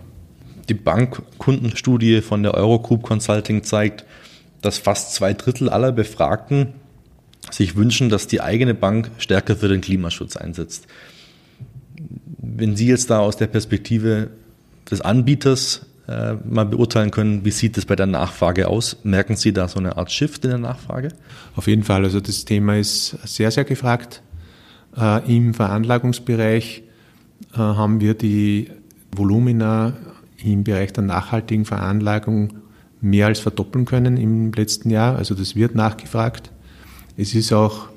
Die 0.70 0.74
Bankkundenstudie 0.74 2.22
von 2.22 2.43
der 2.43 2.53
Eurogroup 2.53 3.03
Consulting 3.03 3.63
zeigt, 3.63 4.05
dass 4.62 4.77
fast 4.77 5.13
zwei 5.13 5.34
Drittel 5.34 5.70
aller 5.70 5.91
Befragten 5.91 6.74
sich 7.51 7.75
wünschen, 7.75 8.10
dass 8.10 8.27
die 8.27 8.41
eigene 8.41 8.74
Bank 8.74 9.12
stärker 9.17 9.55
für 9.55 9.67
den 9.67 9.82
Klimaschutz 9.82 10.38
einsetzt. 10.38 10.88
Wenn 12.38 12.75
Sie 12.75 12.88
jetzt 12.88 13.10
da 13.10 13.20
aus 13.20 13.36
der 13.36 13.48
Perspektive 13.48 14.29
des 14.89 15.01
Anbieters 15.01 15.86
äh, 16.08 16.34
mal 16.46 16.65
beurteilen 16.65 17.12
können, 17.12 17.46
wie 17.46 17.51
sieht 17.51 17.77
es 17.77 17.86
bei 17.86 17.96
der 17.96 18.05
Nachfrage 18.05 18.67
aus? 18.67 18.98
Merken 19.03 19.36
Sie 19.36 19.53
da 19.53 19.67
so 19.67 19.79
eine 19.79 19.98
Art 19.98 20.12
Shift 20.12 20.43
in 20.46 20.51
der 20.51 20.60
Nachfrage? 20.60 21.10
Auf 21.55 21.67
jeden 21.67 21.84
Fall. 21.84 22.03
Also 22.03 22.20
das 22.20 22.46
Thema 22.46 22.77
ist 22.77 23.17
sehr, 23.25 23.51
sehr 23.51 23.65
gefragt. 23.65 24.22
Äh, 24.98 25.36
Im 25.36 25.53
Veranlagungsbereich 25.53 26.84
äh, 27.53 27.58
haben 27.58 28.00
wir 28.01 28.13
die 28.13 28.72
Volumina 29.15 29.93
im 30.43 30.63
Bereich 30.63 30.93
der 30.93 31.03
nachhaltigen 31.03 31.65
Veranlagung 31.65 32.53
mehr 33.01 33.27
als 33.27 33.39
verdoppeln 33.39 33.85
können 33.85 34.17
im 34.17 34.51
letzten 34.51 34.89
Jahr. 34.89 35.17
Also 35.17 35.35
das 35.35 35.55
wird 35.55 35.75
nachgefragt. 35.75 36.51
Es 37.17 37.35
ist 37.35 37.51
auch 37.53 37.88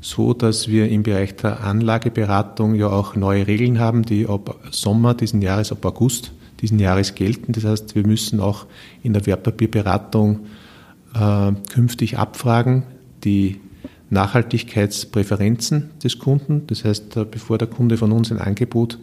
so, 0.00 0.34
dass 0.34 0.68
wir 0.68 0.88
im 0.88 1.02
Bereich 1.02 1.36
der 1.36 1.64
Anlageberatung 1.64 2.74
ja 2.74 2.88
auch 2.88 3.14
neue 3.14 3.46
Regeln 3.46 3.78
haben, 3.78 4.02
die 4.02 4.26
ab 4.26 4.56
Sommer 4.70 5.14
diesen 5.14 5.42
Jahres, 5.42 5.70
ab 5.70 5.84
August 5.84 6.32
diesen 6.60 6.78
Jahres 6.78 7.14
gelten. 7.14 7.52
Das 7.52 7.64
heißt, 7.64 7.94
wir 7.94 8.06
müssen 8.06 8.40
auch 8.40 8.66
in 9.02 9.12
der 9.12 9.24
Wertpapierberatung 9.26 10.40
äh, 11.14 11.52
künftig 11.72 12.18
abfragen 12.18 12.82
die 13.24 13.60
Nachhaltigkeitspräferenzen 14.10 15.90
des 16.02 16.18
Kunden. 16.18 16.66
Das 16.66 16.84
heißt, 16.84 17.16
äh, 17.16 17.24
bevor 17.24 17.58
der 17.58 17.68
Kunde 17.68 17.96
von 17.96 18.12
uns 18.12 18.32
ein 18.32 18.38
Angebot 18.38 18.98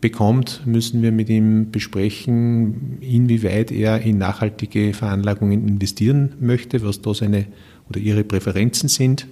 bekommt, 0.00 0.62
müssen 0.64 1.02
wir 1.02 1.12
mit 1.12 1.28
ihm 1.28 1.70
besprechen, 1.70 2.98
inwieweit 3.00 3.72
er 3.72 4.00
in 4.00 4.18
nachhaltige 4.18 4.94
Veranlagungen 4.94 5.66
investieren 5.66 6.34
möchte, 6.40 6.82
was 6.82 7.02
da 7.02 7.14
seine 7.14 7.46
oder 7.88 8.00
ihre 8.00 8.24
Präferenzen 8.24 8.88
sind. 8.88 9.26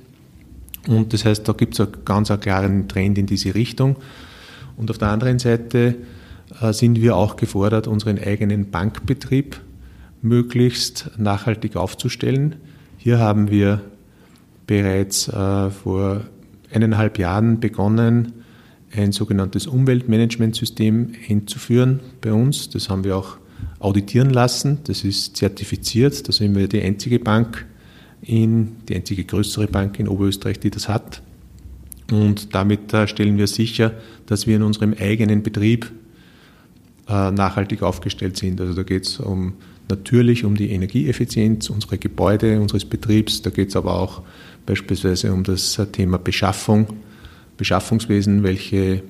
Und 0.88 1.12
das 1.12 1.24
heißt, 1.24 1.46
da 1.48 1.52
gibt 1.52 1.74
es 1.74 1.80
einen 1.80 2.04
ganz 2.04 2.32
klaren 2.40 2.88
Trend 2.88 3.18
in 3.18 3.26
diese 3.26 3.54
Richtung. 3.54 3.96
Und 4.76 4.90
auf 4.90 4.98
der 4.98 5.08
anderen 5.08 5.38
Seite 5.38 5.96
äh, 6.60 6.72
sind 6.72 7.00
wir 7.00 7.16
auch 7.16 7.36
gefordert, 7.36 7.86
unseren 7.86 8.18
eigenen 8.18 8.70
Bankbetrieb 8.70 9.60
möglichst 10.22 11.10
nachhaltig 11.16 11.76
aufzustellen. 11.76 12.56
Hier 12.98 13.18
haben 13.18 13.50
wir 13.50 13.82
bereits 14.66 15.28
äh, 15.28 15.70
vor 15.70 16.22
eineinhalb 16.72 17.18
Jahren 17.18 17.60
begonnen, 17.60 18.32
ein 18.96 19.12
sogenanntes 19.12 19.66
Umweltmanagementsystem 19.66 21.12
einzuführen 21.28 22.00
bei 22.20 22.32
uns. 22.32 22.70
Das 22.70 22.88
haben 22.88 23.04
wir 23.04 23.16
auch 23.16 23.38
auditieren 23.78 24.30
lassen. 24.30 24.78
Das 24.84 25.04
ist 25.04 25.36
zertifiziert. 25.36 26.26
Da 26.28 26.32
sind 26.32 26.56
wir 26.56 26.68
die 26.68 26.82
einzige 26.82 27.18
Bank 27.18 27.66
in, 28.22 28.76
die 28.88 28.96
einzige 28.96 29.24
größere 29.24 29.66
Bank 29.68 29.98
in 29.98 30.08
Oberösterreich, 30.08 30.58
die 30.58 30.70
das 30.70 30.88
hat. 30.88 31.22
Und 32.10 32.54
damit 32.54 32.92
äh, 32.92 33.08
stellen 33.08 33.36
wir 33.36 33.46
sicher, 33.46 33.92
dass 34.26 34.46
wir 34.46 34.56
in 34.56 34.62
unserem 34.62 34.94
eigenen 34.98 35.42
Betrieb 35.42 35.90
äh, 37.08 37.30
nachhaltig 37.30 37.82
aufgestellt 37.82 38.36
sind. 38.36 38.60
Also 38.60 38.74
da 38.74 38.82
geht 38.82 39.06
es 39.06 39.20
um 39.20 39.54
natürlich 39.88 40.44
um 40.44 40.56
die 40.56 40.70
Energieeffizienz 40.70 41.70
unserer 41.70 41.96
Gebäude, 41.96 42.60
unseres 42.60 42.84
Betriebs. 42.84 43.42
Da 43.42 43.50
geht 43.50 43.68
es 43.68 43.76
aber 43.76 43.94
auch 43.94 44.22
beispielsweise 44.64 45.32
um 45.32 45.44
das 45.44 45.80
Thema 45.92 46.18
Beschaffung, 46.18 46.88
Beschaffungswesen, 47.56 48.42
welche 48.42 49.02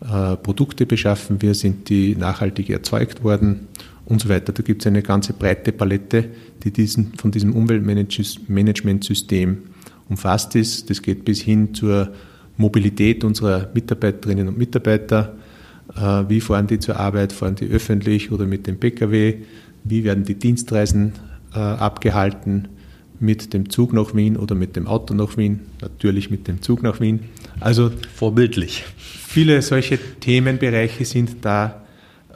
äh, 0.00 0.36
Produkte 0.36 0.86
beschaffen 0.86 1.42
wir, 1.42 1.54
sind 1.54 1.88
die 1.88 2.16
nachhaltig 2.16 2.70
erzeugt 2.70 3.22
worden 3.22 3.68
und 4.04 4.20
so 4.20 4.28
weiter. 4.28 4.52
Da 4.52 4.62
gibt 4.62 4.82
es 4.82 4.86
eine 4.86 5.02
ganze 5.02 5.32
breite 5.32 5.72
Palette, 5.72 6.26
die 6.64 6.72
diesen, 6.72 7.14
von 7.14 7.30
diesem 7.30 7.54
Umweltmanagementsystem 7.54 9.58
umfasst 10.08 10.56
ist. 10.56 10.90
Das 10.90 11.02
geht 11.02 11.24
bis 11.24 11.40
hin 11.40 11.74
zur 11.74 12.12
Mobilität 12.56 13.24
unserer 13.24 13.68
Mitarbeiterinnen 13.74 14.48
und 14.48 14.58
Mitarbeiter. 14.58 15.34
Äh, 15.96 16.24
wie 16.28 16.40
fahren 16.40 16.66
die 16.66 16.78
zur 16.78 16.98
Arbeit? 16.98 17.32
Fahren 17.32 17.54
die 17.54 17.68
öffentlich 17.68 18.32
oder 18.32 18.46
mit 18.46 18.66
dem 18.66 18.78
Pkw? 18.78 19.36
Wie 19.84 20.04
werden 20.04 20.24
die 20.24 20.34
Dienstreisen 20.34 21.12
äh, 21.54 21.58
abgehalten? 21.58 22.68
Mit 23.20 23.54
dem 23.54 23.70
Zug 23.70 23.92
nach 23.92 24.16
Wien 24.16 24.36
oder 24.36 24.56
mit 24.56 24.74
dem 24.74 24.88
Auto 24.88 25.14
nach 25.14 25.36
Wien? 25.36 25.60
Natürlich 25.80 26.30
mit 26.30 26.48
dem 26.48 26.60
Zug 26.60 26.82
nach 26.82 27.00
Wien. 27.00 27.20
Also 27.60 27.90
vorbildlich. 28.14 28.84
Viele 28.96 29.62
solche 29.62 29.98
Themenbereiche 29.98 31.04
sind 31.04 31.44
da 31.44 31.82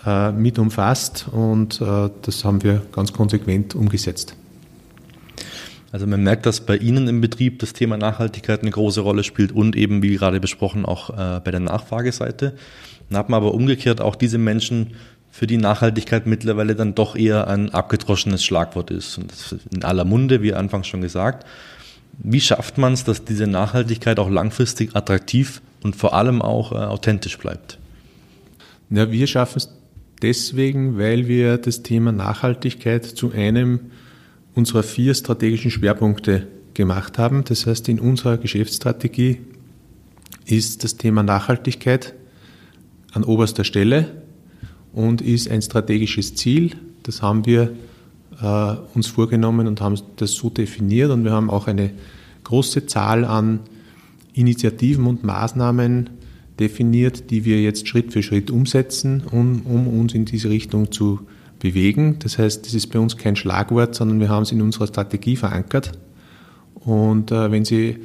äh, 0.04 0.32
mit 0.32 0.58
umfasst 0.58 1.26
und 1.30 1.80
äh, 1.80 2.10
das 2.22 2.44
haben 2.44 2.62
wir 2.62 2.82
ganz 2.92 3.12
konsequent 3.12 3.74
umgesetzt. 3.74 4.36
Also 5.92 6.06
man 6.06 6.22
merkt, 6.22 6.46
dass 6.46 6.60
bei 6.60 6.76
Ihnen 6.76 7.08
im 7.08 7.20
Betrieb 7.20 7.58
das 7.58 7.72
Thema 7.72 7.96
Nachhaltigkeit 7.96 8.62
eine 8.62 8.70
große 8.70 9.00
Rolle 9.00 9.24
spielt 9.24 9.52
und 9.52 9.76
eben, 9.76 10.02
wie 10.02 10.14
gerade 10.16 10.40
besprochen, 10.40 10.84
auch 10.84 11.10
äh, 11.10 11.40
bei 11.42 11.50
der 11.50 11.60
Nachfrageseite. 11.60 12.54
Dann 13.08 13.18
hat 13.18 13.28
man 13.28 13.38
aber 13.38 13.54
umgekehrt 13.54 14.00
auch 14.00 14.16
diese 14.16 14.38
Menschen, 14.38 14.94
für 15.36 15.46
die 15.46 15.58
Nachhaltigkeit 15.58 16.26
mittlerweile 16.26 16.74
dann 16.74 16.94
doch 16.94 17.14
eher 17.14 17.46
ein 17.46 17.68
abgedroschenes 17.68 18.42
Schlagwort 18.42 18.90
ist. 18.90 19.18
Und 19.18 19.30
das 19.30 19.52
ist 19.52 19.66
in 19.70 19.84
aller 19.84 20.06
Munde, 20.06 20.40
wie 20.40 20.54
anfangs 20.54 20.86
schon 20.86 21.02
gesagt. 21.02 21.46
Wie 22.18 22.40
schafft 22.40 22.78
man 22.78 22.94
es, 22.94 23.04
dass 23.04 23.24
diese 23.24 23.46
Nachhaltigkeit 23.46 24.18
auch 24.18 24.30
langfristig 24.30 24.96
attraktiv 24.96 25.60
und 25.82 25.96
vor 25.96 26.14
allem 26.14 26.42
auch 26.42 26.72
äh, 26.72 26.76
authentisch 26.76 27.38
bleibt? 27.38 27.78
Ja, 28.90 29.10
wir 29.10 29.26
schaffen 29.26 29.58
es 29.58 29.70
deswegen, 30.22 30.98
weil 30.98 31.28
wir 31.28 31.58
das 31.58 31.82
Thema 31.82 32.12
Nachhaltigkeit 32.12 33.04
zu 33.04 33.32
einem 33.32 33.80
unserer 34.54 34.82
vier 34.82 35.14
strategischen 35.14 35.70
Schwerpunkte 35.70 36.46
gemacht 36.74 37.18
haben. 37.18 37.44
Das 37.44 37.66
heißt, 37.66 37.88
in 37.88 38.00
unserer 38.00 38.38
Geschäftsstrategie 38.38 39.40
ist 40.46 40.84
das 40.84 40.96
Thema 40.96 41.22
Nachhaltigkeit 41.22 42.14
an 43.12 43.24
oberster 43.24 43.64
Stelle 43.64 44.22
und 44.92 45.20
ist 45.20 45.50
ein 45.50 45.62
strategisches 45.62 46.34
Ziel. 46.34 46.76
Das 47.02 47.22
haben 47.22 47.44
wir 47.44 47.72
äh, 48.40 48.74
uns 48.94 49.06
vorgenommen 49.06 49.66
und 49.66 49.80
haben 49.80 49.98
das 50.16 50.32
so 50.32 50.50
definiert 50.50 51.10
und 51.10 51.24
wir 51.24 51.32
haben 51.32 51.50
auch 51.50 51.66
eine 51.66 51.90
große 52.44 52.86
Zahl 52.86 53.24
an 53.24 53.60
Initiativen 54.34 55.06
und 55.06 55.24
Maßnahmen 55.24 56.10
definiert, 56.60 57.30
die 57.30 57.44
wir 57.44 57.60
jetzt 57.60 57.88
Schritt 57.88 58.12
für 58.12 58.22
Schritt 58.22 58.50
umsetzen, 58.50 59.22
um, 59.30 59.62
um 59.64 59.86
uns 59.88 60.14
in 60.14 60.24
diese 60.24 60.50
Richtung 60.50 60.92
zu 60.92 61.20
bewegen. 61.58 62.18
Das 62.20 62.38
heißt, 62.38 62.66
das 62.66 62.74
ist 62.74 62.88
bei 62.88 62.98
uns 62.98 63.16
kein 63.16 63.36
Schlagwort, 63.36 63.94
sondern 63.94 64.20
wir 64.20 64.28
haben 64.28 64.42
es 64.42 64.52
in 64.52 64.62
unserer 64.62 64.86
Strategie 64.86 65.36
verankert. 65.36 65.92
Und 66.74 67.32
äh, 67.32 67.50
wenn 67.50 67.64
Sie 67.64 67.96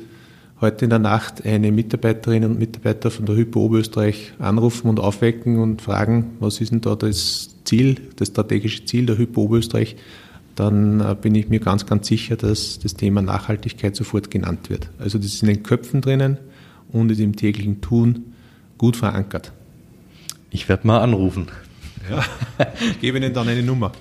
heute 0.60 0.86
in 0.86 0.89
der 0.89 1.00
Nacht 1.00 1.46
eine 1.46 1.72
Mitarbeiterin 1.72 2.46
und 2.46 2.60
Mitarbeiter 2.60 3.12
von 3.12 3.26
der 3.26 3.36
Hypo 3.36 3.62
Oberösterreich 3.62 4.34
anrufen 4.39 4.89
und 4.89 5.00
aufwecken 5.00 5.60
und 5.60 5.82
fragen, 5.82 6.32
was 6.39 6.62
ist 6.62 6.72
denn 6.72 6.82
da 6.82 6.96
das 6.96 7.56
Ziel, 7.65 7.96
das 8.15 8.30
strategische 8.30 8.86
Ziel 8.86 9.06
der 9.06 9.17
Hypo 9.17 9.44
Oberösterreich, 9.44 9.96
dann 10.62 11.00
äh, 11.00 11.15
bin 11.19 11.34
ich 11.34 11.50
mir 11.50 11.60
ganz, 11.60 11.88
ganz 11.88 12.08
sicher, 12.08 12.36
dass 12.36 12.78
das 12.78 12.93
Thema 12.93 13.21
Nachhaltigkeit 13.21 13.95
sofort 13.95 14.30
genannt 14.30 14.69
wird. 14.69 14.89
Also 15.00 15.17
das 15.17 15.28
ist 15.28 15.41
in 15.41 15.47
den 15.47 15.63
Köpfen 15.63 16.02
drinnen 16.02 16.38
und 16.91 17.12
ist 17.12 17.19
im 17.19 17.36
täglichen 17.36 17.82
Tun 17.82 18.34
gut 18.78 18.95
verankert. 18.95 19.52
Ich 20.52 20.69
werde 20.69 20.86
mal 20.86 21.00
anrufen. 21.00 21.47
Ja, 22.10 22.24
ich 22.91 23.00
gebe 23.02 23.17
Ihnen 23.17 23.34
dann 23.34 23.47
eine 23.47 23.63
Nummer. 23.63 23.91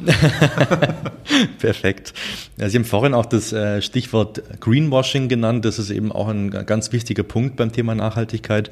Perfekt. 1.58 2.12
Sie 2.56 2.76
haben 2.76 2.84
vorhin 2.84 3.14
auch 3.14 3.26
das 3.26 3.52
äh, 3.52 3.80
Stichwort 3.80 4.42
Greenwashing 4.60 5.28
genannt. 5.28 5.64
Das 5.64 5.78
ist 5.78 5.90
eben 5.90 6.12
auch 6.12 6.28
ein 6.28 6.50
ganz 6.50 6.92
wichtiger 6.92 7.22
Punkt 7.22 7.56
beim 7.56 7.72
Thema 7.72 7.94
Nachhaltigkeit. 7.94 8.70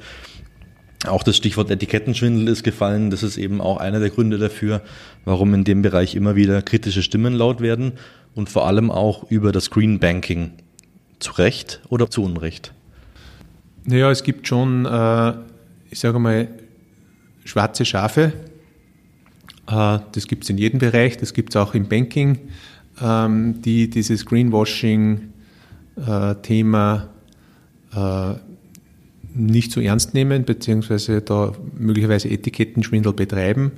Auch 1.07 1.23
das 1.23 1.37
Stichwort 1.37 1.71
Etikettenschwindel 1.71 2.49
ist 2.49 2.65
gefallen. 2.65 3.11
Das 3.11 3.23
ist 3.23 3.37
eben 3.37 3.61
auch 3.61 3.77
einer 3.77 4.01
der 4.01 4.11
Gründe 4.11 4.39
dafür, 4.39 4.83
warum 5.25 5.55
in 5.55 5.65
dem 5.65 5.83
Bereich 5.83 6.17
immer 6.17 6.35
wieder 6.35 6.61
kritische 6.63 7.03
Stimmen 7.03 7.35
laut 7.35 7.61
werden 7.61 7.93
und 8.35 8.49
vor 8.49 8.67
allem 8.67 8.91
auch 8.91 9.31
über 9.31 9.53
das 9.53 9.71
Green 9.71 10.01
Banking. 10.01 10.53
Zu 11.21 11.33
Recht 11.33 11.81
oder 11.89 12.11
zu 12.11 12.25
Unrecht? 12.25 12.73
Naja, 13.85 14.11
es 14.11 14.23
gibt 14.23 14.49
schon, 14.49 14.87
äh, 14.87 15.35
ich 15.91 16.01
sage 16.01 16.19
mal, 16.19 16.49
schwarze 17.45 17.85
Schafe, 17.85 18.33
äh, 19.69 19.99
das 20.13 20.27
gibt 20.27 20.45
es 20.45 20.51
in 20.51 20.59
jedem 20.59 20.79
Bereich, 20.79 21.17
das 21.17 21.33
gibt 21.33 21.51
es 21.51 21.57
auch 21.57 21.75
im 21.75 21.89
Banking, 21.89 22.39
ähm, 23.01 23.63
die 23.63 23.89
dieses 23.91 24.27
Greenwashing-Thema 24.27 27.09
äh, 27.93 28.35
nicht 29.35 29.73
so 29.73 29.81
ernst 29.81 30.15
nehmen, 30.15 30.45
beziehungsweise 30.45 31.21
da 31.21 31.53
möglicherweise 31.79 32.31
Etikettenschwindel 32.31 33.13
betreiben. 33.13 33.73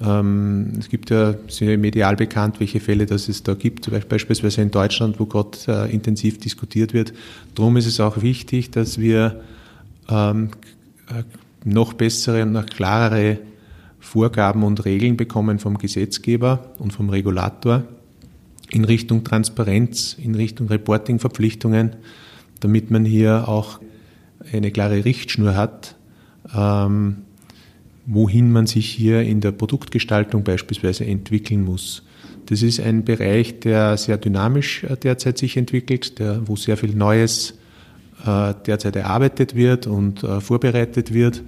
Ähm, 0.00 0.72
es 0.78 0.88
gibt 0.88 1.10
ja 1.10 1.34
sehr 1.48 1.76
medial 1.78 2.16
bekannt, 2.16 2.60
welche 2.60 2.80
Fälle 2.80 3.06
das 3.06 3.28
es 3.28 3.42
da 3.42 3.54
gibt, 3.54 3.90
beispielsweise 4.08 4.62
in 4.62 4.70
Deutschland, 4.70 5.18
wo 5.18 5.26
gerade 5.26 5.58
äh, 5.66 5.92
intensiv 5.92 6.38
diskutiert 6.38 6.92
wird. 6.92 7.12
Darum 7.54 7.76
ist 7.76 7.86
es 7.86 8.00
auch 8.00 8.22
wichtig, 8.22 8.70
dass 8.70 8.98
wir 8.98 9.40
ähm, 10.08 10.50
noch 11.64 11.92
bessere 11.92 12.42
und 12.42 12.52
noch 12.52 12.66
klarere 12.66 13.38
Vorgaben 13.98 14.62
und 14.62 14.84
Regeln 14.84 15.16
bekommen 15.16 15.58
vom 15.58 15.76
Gesetzgeber 15.76 16.72
und 16.78 16.92
vom 16.92 17.10
Regulator 17.10 17.84
in 18.70 18.84
Richtung 18.84 19.24
Transparenz, 19.24 20.16
in 20.18 20.34
Richtung 20.34 20.68
Reporting-Verpflichtungen, 20.68 21.96
damit 22.60 22.90
man 22.90 23.04
hier 23.04 23.48
auch 23.48 23.80
eine 24.52 24.70
klare 24.70 25.04
Richtschnur 25.04 25.56
hat, 25.56 25.96
ähm, 26.54 27.18
wohin 28.06 28.50
man 28.50 28.66
sich 28.66 28.90
hier 28.90 29.22
in 29.22 29.40
der 29.40 29.52
Produktgestaltung 29.52 30.44
beispielsweise 30.44 31.04
entwickeln 31.04 31.64
muss. 31.64 32.02
Das 32.46 32.62
ist 32.62 32.80
ein 32.80 33.04
Bereich, 33.04 33.60
der 33.60 33.96
sehr 33.96 34.18
dynamisch 34.18 34.84
äh, 34.84 34.96
derzeit 34.96 35.38
sich 35.38 35.56
entwickelt, 35.56 36.18
der, 36.18 36.46
wo 36.48 36.56
sehr 36.56 36.76
viel 36.76 36.94
Neues 36.94 37.54
äh, 38.26 38.54
derzeit 38.66 38.96
erarbeitet 38.96 39.54
wird 39.54 39.86
und 39.86 40.24
äh, 40.24 40.40
vorbereitet 40.40 41.14
wird. 41.14 41.42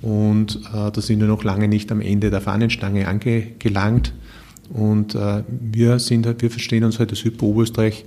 Und 0.00 0.56
äh, 0.74 0.90
da 0.90 1.00
sind 1.00 1.20
wir 1.20 1.28
noch 1.28 1.44
lange 1.44 1.68
nicht 1.68 1.92
am 1.92 2.00
Ende 2.00 2.30
der 2.30 2.40
Fahnenstange 2.40 3.06
angelangt. 3.06 4.12
Und 4.70 5.14
äh, 5.14 5.44
wir, 5.48 5.98
sind, 5.98 6.26
wir 6.42 6.50
verstehen 6.50 6.82
uns 6.84 6.98
halt 6.98 7.10
als 7.10 7.24
Hypo 7.24 7.46
Oberösterreich 7.46 8.04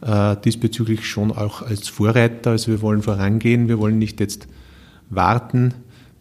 äh, 0.00 0.36
diesbezüglich 0.44 1.06
schon 1.06 1.32
auch 1.32 1.62
als 1.62 1.88
Vorreiter. 1.88 2.50
Also 2.50 2.70
wir 2.70 2.82
wollen 2.82 3.02
vorangehen, 3.02 3.68
wir 3.68 3.78
wollen 3.78 3.98
nicht 3.98 4.20
jetzt 4.20 4.48
warten, 5.10 5.74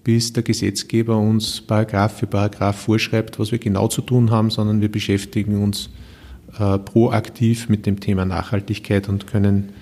bis 0.04 0.34
der 0.34 0.44
Gesetzgeber 0.44 1.18
uns 1.18 1.62
Paragraph 1.62 2.20
für 2.20 2.28
Paragraph 2.28 2.78
vorschreibt, 2.78 3.40
was 3.40 3.52
wir 3.52 3.60
genau 3.60 3.88
zu 3.88 4.02
tun 4.02 4.32
haben, 4.32 4.50
sondern 4.50 4.82
wir 4.82 4.92
beschäftigen 4.92 5.62
uns 5.62 5.90
äh, 6.60 6.78
proaktiv 6.80 7.70
mit 7.70 7.86
dem 7.86 8.00
Thema 8.00 8.26
Nachhaltigkeit 8.26 9.10
und 9.10 9.28
können 9.28 9.74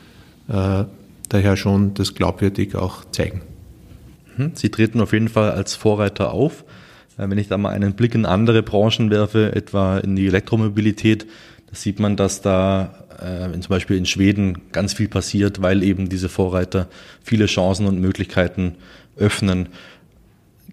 äh, 0.47 0.85
daher 1.29 1.57
schon 1.57 1.93
das 1.93 2.15
glaubwürdig 2.15 2.75
auch 2.75 3.05
zeigen. 3.11 3.41
Mhm. 4.37 4.51
Sie 4.55 4.69
treten 4.69 4.99
auf 5.01 5.13
jeden 5.13 5.29
Fall 5.29 5.51
als 5.51 5.75
Vorreiter 5.75 6.31
auf. 6.31 6.63
Wenn 7.17 7.37
ich 7.37 7.47
da 7.47 7.57
mal 7.57 7.69
einen 7.69 7.93
Blick 7.93 8.13
in 8.13 8.25
andere 8.25 8.61
Branchen 8.61 9.09
werfe, 9.09 9.55
etwa 9.55 9.99
in 9.99 10.17
die 10.17 10.27
Elektromobilität, 10.27 11.25
da 11.67 11.75
sieht 11.75 11.99
man, 11.99 12.17
dass 12.17 12.41
da 12.41 13.04
äh, 13.19 13.51
zum 13.51 13.69
Beispiel 13.69 13.97
in 13.97 14.05
Schweden 14.05 14.61
ganz 14.71 14.93
viel 14.93 15.07
passiert, 15.07 15.61
weil 15.61 15.83
eben 15.83 16.09
diese 16.09 16.29
Vorreiter 16.29 16.87
viele 17.23 17.45
Chancen 17.45 17.87
und 17.87 17.99
Möglichkeiten 17.99 18.75
öffnen. 19.17 19.69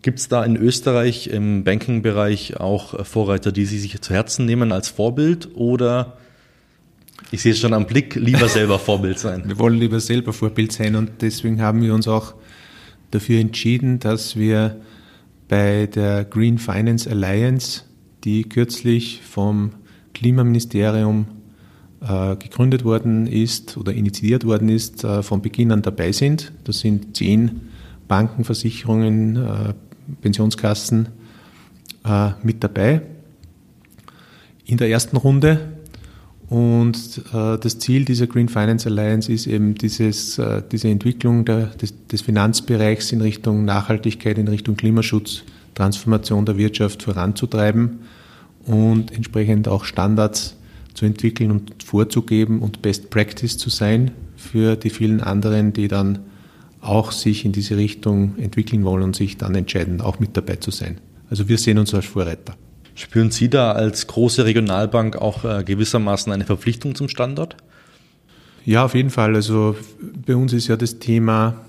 Gibt 0.03 0.19
es 0.19 0.29
da 0.29 0.45
in 0.45 0.57
Österreich 0.57 1.29
im 1.29 1.63
Banking-Bereich 1.65 2.59
auch 2.59 3.07
Vorreiter, 3.07 3.53
die 3.53 3.67
Sie 3.67 3.79
sich 3.79 4.01
zu 4.01 4.13
Herzen 4.13 4.47
nehmen 4.47 4.73
als 4.73 4.89
Vorbild 4.89 5.51
oder 5.55 6.19
ich 7.31 7.41
sehe 7.41 7.53
es 7.53 7.61
schon 7.61 7.73
am 7.73 7.87
Blick, 7.87 8.17
lieber 8.17 8.49
selber 8.49 8.79
Vorbild 8.79 9.19
sein? 9.19 9.45
Wir 9.47 9.59
wollen 9.59 9.79
lieber 9.79 10.01
selber 10.01 10.33
Vorbild 10.33 10.73
sein 10.73 10.97
und 10.97 11.23
deswegen 11.23 11.63
haben 11.63 11.83
wir 11.83 11.95
uns 11.95 12.09
auch 12.09 12.35
dafür 13.13 13.41
entschieden, 13.41 14.01
dass 14.01 14.37
wir 14.37 14.81
bei 15.49 15.87
der 15.87 16.25
Green 16.25 16.59
Finance 16.59 17.09
Alliance, 17.09 17.83
die 18.25 18.45
kürzlich 18.49 19.21
vom 19.23 19.73
Klimaministerium 20.15 21.27
gegründet 22.37 22.85
worden 22.85 23.27
ist 23.27 23.77
oder 23.77 23.93
initiiert 23.93 24.45
worden 24.45 24.69
ist, 24.69 25.05
äh, 25.05 25.23
von 25.23 25.43
Beginn 25.43 25.71
an 25.73 25.83
dabei 25.83 26.13
sind. 26.13 26.53
Das 26.65 26.81
sind 26.81 27.17
zehn 27.17 27.63
Banken, 28.09 28.45
Versicherungen, 28.45 29.37
äh, 29.37 29.75
Pensionskassen 30.21 31.09
äh, 32.05 32.31
mit 32.43 32.63
dabei 32.65 33.03
in 34.65 34.77
der 34.77 34.89
ersten 34.89 35.17
Runde. 35.17 35.73
Und 36.49 37.23
äh, 37.33 37.57
das 37.57 37.79
Ziel 37.79 38.05
dieser 38.05 38.27
Green 38.27 38.49
Finance 38.49 38.87
Alliance 38.87 39.33
ist 39.33 39.47
eben 39.47 39.75
dieses, 39.75 40.39
äh, 40.39 40.63
diese 40.71 40.89
Entwicklung 40.89 41.47
des, 41.47 41.95
des, 42.09 42.21
Finanzbereichs 42.21 43.11
in 43.13 43.23
Richtung 43.23 43.65
Nachhaltigkeit, 43.65 44.37
in 44.37 44.49
Richtung 44.49 44.77
Klimaschutz, 44.77 45.45
Transformation 45.75 46.45
der 46.45 46.59
Wirtschaft 46.59 47.03
voranzutreiben 47.05 48.01
und 48.67 49.13
entsprechend 49.13 49.67
auch 49.67 49.85
Standards 49.85 50.57
zu 50.95 51.07
entwickeln 51.07 51.51
und 51.51 51.83
vorzugeben 51.83 52.61
und 52.61 52.83
Best 52.83 53.11
Practice 53.11 53.57
zu 53.59 53.71
sein 53.71 54.13
für 54.37 54.77
die 54.77 54.91
vielen 54.91 55.21
anderen, 55.21 55.73
die 55.73 55.89
dann 55.89 56.21
auch 56.81 57.13
sich 57.13 57.45
in 57.45 57.53
diese 57.53 57.77
Richtung 57.77 58.37
entwickeln 58.39 58.85
wollen 58.85 59.03
und 59.03 59.17
sich 59.17 59.39
dann 59.39 59.55
entscheiden, 59.55 60.01
auch 60.01 60.19
mit 60.19 60.37
dabei 60.37 60.57
zu 60.57 60.71
sein. 60.71 60.99
Also 61.31 61.49
wir 61.49 61.59
sehen 61.59 61.79
uns 61.79 61.95
als 61.95 62.07
Vorreiter. 62.07 62.57
Spüren 62.95 63.31
Sie 63.31 63.49
da 63.49 63.73
als 63.73 64.07
große 64.07 64.45
Regionalbank 64.45 65.17
auch 65.17 65.45
äh, 65.45 65.65
gewissermaßen 65.65 66.33
eine 66.33 66.45
Verpflichtung 66.45 66.95
zum 66.95 67.09
Standort? 67.09 67.57
Ja, 68.65 68.85
auf 68.85 68.95
jeden 68.95 69.11
Fall. 69.11 69.35
Also 69.35 69.77
bei 70.27 70.37
uns 70.37 70.53
ist 70.53 70.69
ja 70.69 70.77
das 70.77 70.99
Thema 70.99 71.65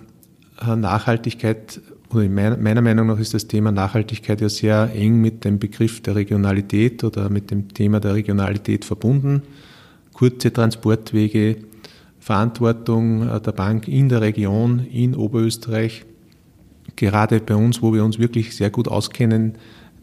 äh, 0.61 0.75
Nachhaltigkeit 0.75 1.79
oder 2.13 2.29
meiner, 2.29 2.81
Meinung 2.81 3.07
nach 3.07 3.19
ist 3.19 3.33
das 3.33 3.47
Thema 3.47 3.71
Nachhaltigkeit 3.71 4.41
ja 4.41 4.49
sehr 4.49 4.91
eng 4.93 5.21
mit 5.21 5.45
dem 5.45 5.59
Begriff 5.59 6.01
der 6.01 6.15
Regionalität 6.15 7.03
oder 7.03 7.29
mit 7.29 7.51
dem 7.51 7.73
Thema 7.73 7.99
der 7.99 8.13
Regionalität 8.13 8.85
verbunden. 8.85 9.43
Kurze 10.13 10.53
Transportwege, 10.53 11.57
Verantwortung 12.19 13.27
äh, 13.27 13.41
der 13.41 13.51
Bank 13.51 13.87
in 13.87 14.09
der 14.09 14.21
Region, 14.21 14.85
in 14.91 15.15
Oberösterreich. 15.15 16.05
Gerade 16.95 17.39
bei 17.39 17.55
uns, 17.55 17.81
wo 17.81 17.93
wir 17.93 18.03
uns 18.03 18.19
wirklich 18.19 18.55
sehr 18.55 18.69
gut 18.69 18.87
auskennen, 18.87 19.53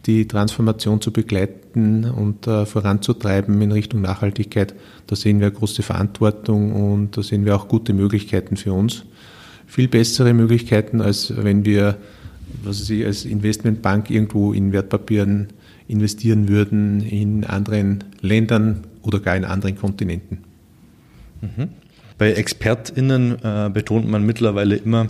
die 0.07 0.27
Transformation 0.27 1.01
zu 1.01 1.12
begleiten 1.12 2.05
und 2.05 2.46
äh, 2.46 2.66
voranzutreiben 2.66 3.61
in 3.61 3.73
Richtung 3.73 4.01
Nachhaltigkeit. 4.01 4.75
Da 5.07 5.16
sehen 5.16 5.40
wir 5.40 5.51
große 5.51 5.83
Verantwortung 5.83 6.73
und 6.92 7.16
da 7.16 7.23
sehen 7.23 7.44
wir 7.44 7.55
auch 7.55 7.68
gute 7.68 7.92
Möglichkeiten 7.92 8.57
für 8.57 8.73
uns. 8.73 9.05
Viel 9.71 9.87
bessere 9.87 10.35
Möglichkeiten, 10.35 11.01
als 11.01 11.33
wenn 11.37 11.65
wir, 11.65 11.97
was 12.65 12.81
weiß 12.81 12.91
ich, 12.91 13.07
als 13.07 13.25
Investmentbank 13.25 14.11
irgendwo 14.11 14.53
in 14.53 14.73
Wertpapieren 14.73 15.47
investieren 15.87 16.49
würden 16.49 17.01
in 17.03 17.45
anderen 17.45 18.03
Ländern 18.21 18.83
oder 19.03 19.21
gar 19.21 19.37
in 19.37 19.45
anderen 19.45 19.77
Kontinenten. 19.77 20.39
Mhm. 21.41 21.69
Bei 22.19 22.33
ExpertInnen 22.33 23.39
äh, 23.45 23.71
betont 23.73 24.11
man 24.11 24.27
mittlerweile 24.27 24.75
immer, 24.75 25.07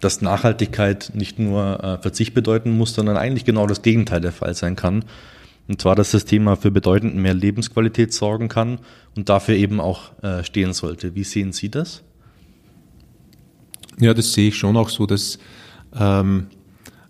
dass 0.00 0.20
Nachhaltigkeit 0.20 1.12
nicht 1.14 1.38
nur 1.38 1.82
äh, 1.82 2.02
Verzicht 2.02 2.34
bedeuten 2.34 2.76
muss, 2.76 2.92
sondern 2.92 3.16
eigentlich 3.16 3.46
genau 3.46 3.66
das 3.66 3.80
Gegenteil 3.80 4.20
der 4.20 4.32
Fall 4.32 4.54
sein 4.54 4.76
kann. 4.76 5.06
Und 5.66 5.80
zwar, 5.80 5.96
dass 5.96 6.10
das 6.10 6.26
Thema 6.26 6.56
für 6.56 6.70
bedeutend 6.70 7.16
mehr 7.16 7.32
Lebensqualität 7.32 8.12
sorgen 8.12 8.48
kann 8.48 8.80
und 9.16 9.30
dafür 9.30 9.54
eben 9.54 9.80
auch 9.80 10.10
äh, 10.22 10.44
stehen 10.44 10.74
sollte. 10.74 11.14
Wie 11.14 11.24
sehen 11.24 11.52
Sie 11.52 11.70
das? 11.70 12.02
Ja, 14.00 14.14
das 14.14 14.32
sehe 14.32 14.48
ich 14.48 14.56
schon 14.56 14.76
auch 14.76 14.88
so, 14.88 15.06
dass 15.06 15.38
ähm, 15.94 16.46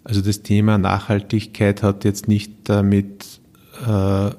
also 0.04 0.20
das 0.20 0.42
Thema 0.42 0.78
Nachhaltigkeit 0.78 1.82
hat 1.82 2.04
jetzt 2.04 2.28
nicht 2.28 2.52
damit 2.64 3.40
äh, 3.86 4.30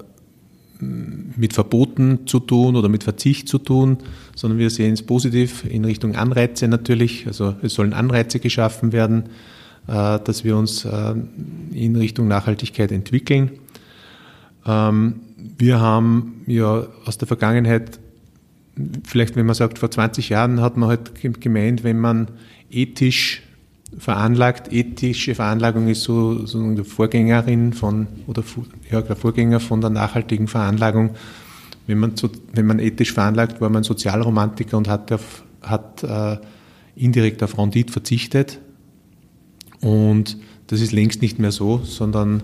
mit 0.79 1.53
Verboten 1.53 2.27
zu 2.27 2.39
tun 2.39 2.75
oder 2.75 2.89
mit 2.89 3.03
Verzicht 3.03 3.47
zu 3.47 3.57
tun, 3.57 3.97
sondern 4.35 4.59
wir 4.59 4.69
sehen 4.69 4.93
es 4.93 5.03
positiv 5.03 5.63
in 5.65 5.85
Richtung 5.85 6.15
Anreize 6.15 6.67
natürlich. 6.67 7.27
Also 7.27 7.55
es 7.61 7.73
sollen 7.73 7.93
Anreize 7.93 8.39
geschaffen 8.39 8.91
werden, 8.91 9.29
äh, 9.87 10.19
dass 10.19 10.43
wir 10.43 10.57
uns 10.57 10.85
äh, 10.85 11.15
in 11.71 11.95
Richtung 11.95 12.27
Nachhaltigkeit 12.27 12.91
entwickeln. 12.91 13.51
Ähm, 14.65 15.21
wir 15.57 15.79
haben 15.79 16.41
ja 16.47 16.87
aus 17.05 17.17
der 17.17 17.27
Vergangenheit, 17.27 17.99
vielleicht 19.05 19.35
wenn 19.35 19.45
man 19.45 19.55
sagt, 19.55 19.79
vor 19.79 19.91
20 19.91 20.29
Jahren 20.29 20.61
hat 20.61 20.77
man 20.77 20.89
halt 20.89 21.11
gemeint, 21.41 21.83
wenn 21.83 21.99
man 21.99 22.27
ethisch 22.71 23.43
veranlagt. 23.97 24.71
Ethische 24.71 25.35
Veranlagung 25.35 25.87
ist 25.87 26.03
so, 26.03 26.45
so 26.45 26.59
eine 26.59 26.83
Vorgängerin 26.83 27.73
von, 27.73 28.07
oder 28.27 28.43
ja, 28.91 29.01
der 29.01 29.15
Vorgänger 29.15 29.59
von 29.59 29.81
der 29.81 29.89
nachhaltigen 29.89 30.47
Veranlagung. 30.47 31.11
Wenn 31.85 31.99
man, 31.99 32.13
wenn 32.53 32.65
man 32.65 32.79
ethisch 32.79 33.13
veranlagt, 33.13 33.61
war 33.61 33.69
man 33.69 33.83
Sozialromantiker 33.83 34.77
und 34.77 34.87
hat, 34.87 35.11
auf, 35.11 35.43
hat 35.61 36.03
äh, 36.03 36.37
indirekt 36.95 37.43
auf 37.43 37.57
Rendite 37.57 37.91
verzichtet. 37.91 38.59
Und 39.81 40.37
das 40.67 40.81
ist 40.81 40.93
längst 40.93 41.21
nicht 41.21 41.39
mehr 41.39 41.51
so, 41.51 41.81
sondern 41.83 42.41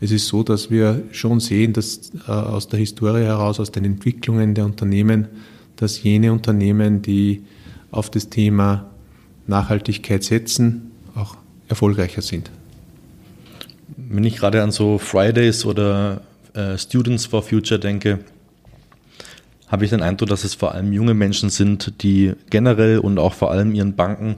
es 0.00 0.10
ist 0.10 0.26
so, 0.26 0.42
dass 0.42 0.70
wir 0.70 1.04
schon 1.12 1.40
sehen, 1.40 1.72
dass 1.72 2.10
äh, 2.26 2.30
aus 2.30 2.68
der 2.68 2.80
Historie 2.80 3.22
heraus, 3.22 3.60
aus 3.60 3.70
den 3.70 3.84
Entwicklungen 3.84 4.54
der 4.54 4.64
Unternehmen, 4.64 5.28
dass 5.80 6.02
jene 6.02 6.32
Unternehmen, 6.32 7.00
die 7.02 7.42
auf 7.90 8.10
das 8.10 8.28
Thema 8.28 8.90
Nachhaltigkeit 9.46 10.22
setzen, 10.22 10.90
auch 11.14 11.36
erfolgreicher 11.68 12.22
sind. 12.22 12.50
Wenn 13.96 14.24
ich 14.24 14.36
gerade 14.36 14.62
an 14.62 14.70
so 14.70 14.98
Fridays 14.98 15.64
oder 15.64 16.20
äh, 16.54 16.76
Students 16.76 17.26
for 17.26 17.42
Future 17.42 17.80
denke, 17.80 18.20
habe 19.68 19.84
ich 19.84 19.90
den 19.90 20.02
Eindruck, 20.02 20.28
dass 20.28 20.44
es 20.44 20.54
vor 20.54 20.74
allem 20.74 20.92
junge 20.92 21.14
Menschen 21.14 21.48
sind, 21.48 22.02
die 22.02 22.32
generell 22.50 22.98
und 22.98 23.18
auch 23.18 23.34
vor 23.34 23.50
allem 23.50 23.74
ihren 23.74 23.94
Banken 23.94 24.36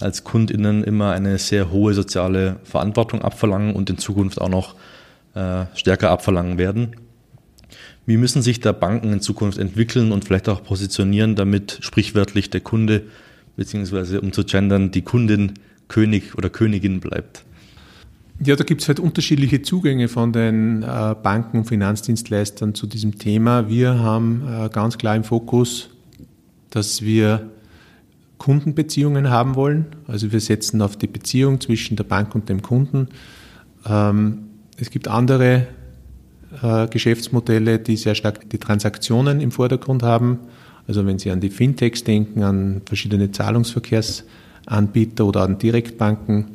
als 0.00 0.22
KundInnen 0.22 0.84
immer 0.84 1.12
eine 1.12 1.38
sehr 1.38 1.70
hohe 1.70 1.94
soziale 1.94 2.56
Verantwortung 2.64 3.22
abverlangen 3.22 3.74
und 3.74 3.90
in 3.90 3.98
Zukunft 3.98 4.40
auch 4.40 4.50
noch 4.50 4.74
äh, 5.34 5.64
stärker 5.74 6.10
abverlangen 6.10 6.58
werden. 6.58 6.94
Wie 8.06 8.16
müssen 8.16 8.40
sich 8.40 8.60
da 8.60 8.72
Banken 8.72 9.12
in 9.12 9.20
Zukunft 9.20 9.58
entwickeln 9.58 10.12
und 10.12 10.24
vielleicht 10.24 10.48
auch 10.48 10.62
positionieren, 10.62 11.34
damit 11.34 11.78
sprichwörtlich 11.80 12.50
der 12.50 12.60
Kunde, 12.60 13.02
beziehungsweise 13.56 14.20
um 14.20 14.32
zu 14.32 14.44
gendern, 14.44 14.92
die 14.92 15.02
Kundin 15.02 15.54
König 15.88 16.36
oder 16.36 16.50
Königin 16.50 17.00
bleibt. 17.00 17.44
Ja, 18.44 18.54
da 18.54 18.64
gibt 18.64 18.82
es 18.82 18.88
halt 18.88 19.00
unterschiedliche 19.00 19.62
Zugänge 19.62 20.08
von 20.08 20.32
den 20.32 20.82
äh, 20.82 21.14
Banken 21.20 21.58
und 21.58 21.64
Finanzdienstleistern 21.64 22.74
zu 22.74 22.86
diesem 22.86 23.18
Thema. 23.18 23.68
Wir 23.68 23.98
haben 23.98 24.42
äh, 24.46 24.68
ganz 24.68 24.98
klar 24.98 25.16
im 25.16 25.24
Fokus, 25.24 25.88
dass 26.68 27.00
wir 27.00 27.50
Kundenbeziehungen 28.36 29.30
haben 29.30 29.54
wollen. 29.54 29.86
Also 30.06 30.32
wir 30.32 30.40
setzen 30.40 30.82
auf 30.82 30.96
die 30.96 31.06
Beziehung 31.06 31.60
zwischen 31.60 31.96
der 31.96 32.04
Bank 32.04 32.34
und 32.34 32.50
dem 32.50 32.60
Kunden. 32.60 33.08
Ähm, 33.86 34.38
es 34.76 34.90
gibt 34.90 35.08
andere 35.08 35.66
Geschäftsmodelle, 36.90 37.78
die 37.78 37.96
sehr 37.96 38.14
stark 38.14 38.48
die 38.50 38.58
Transaktionen 38.58 39.40
im 39.40 39.50
Vordergrund 39.50 40.02
haben. 40.02 40.38
Also 40.88 41.04
wenn 41.04 41.18
Sie 41.18 41.30
an 41.30 41.40
die 41.40 41.50
Fintechs 41.50 42.04
denken, 42.04 42.42
an 42.42 42.82
verschiedene 42.86 43.30
Zahlungsverkehrs 43.32 44.24
Anbieter 44.66 45.26
oder 45.26 45.42
an 45.42 45.58
Direktbanken, 45.58 46.46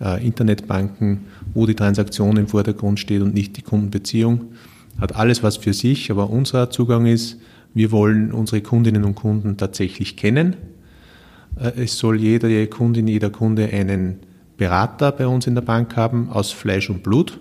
äh, 0.00 0.24
Internetbanken, 0.24 1.26
wo 1.54 1.66
die 1.66 1.74
Transaktion 1.74 2.36
im 2.36 2.48
Vordergrund 2.48 2.98
steht 2.98 3.22
und 3.22 3.34
nicht 3.34 3.56
die 3.56 3.62
Kundenbeziehung. 3.62 4.52
Hat 5.00 5.14
alles 5.16 5.42
was 5.42 5.56
für 5.56 5.72
sich, 5.72 6.10
aber 6.10 6.30
unser 6.30 6.70
Zugang 6.70 7.06
ist, 7.06 7.38
wir 7.74 7.90
wollen 7.90 8.32
unsere 8.32 8.60
Kundinnen 8.60 9.04
und 9.04 9.14
Kunden 9.14 9.56
tatsächlich 9.56 10.16
kennen. 10.16 10.56
Äh, 11.58 11.84
es 11.84 11.98
soll 11.98 12.20
jede 12.20 12.66
Kundin, 12.66 13.08
jeder 13.08 13.30
Kunde 13.30 13.68
einen 13.72 14.20
Berater 14.56 15.12
bei 15.12 15.26
uns 15.26 15.46
in 15.46 15.54
der 15.54 15.62
Bank 15.62 15.96
haben 15.96 16.28
aus 16.30 16.50
Fleisch 16.52 16.90
und 16.90 17.02
Blut 17.02 17.38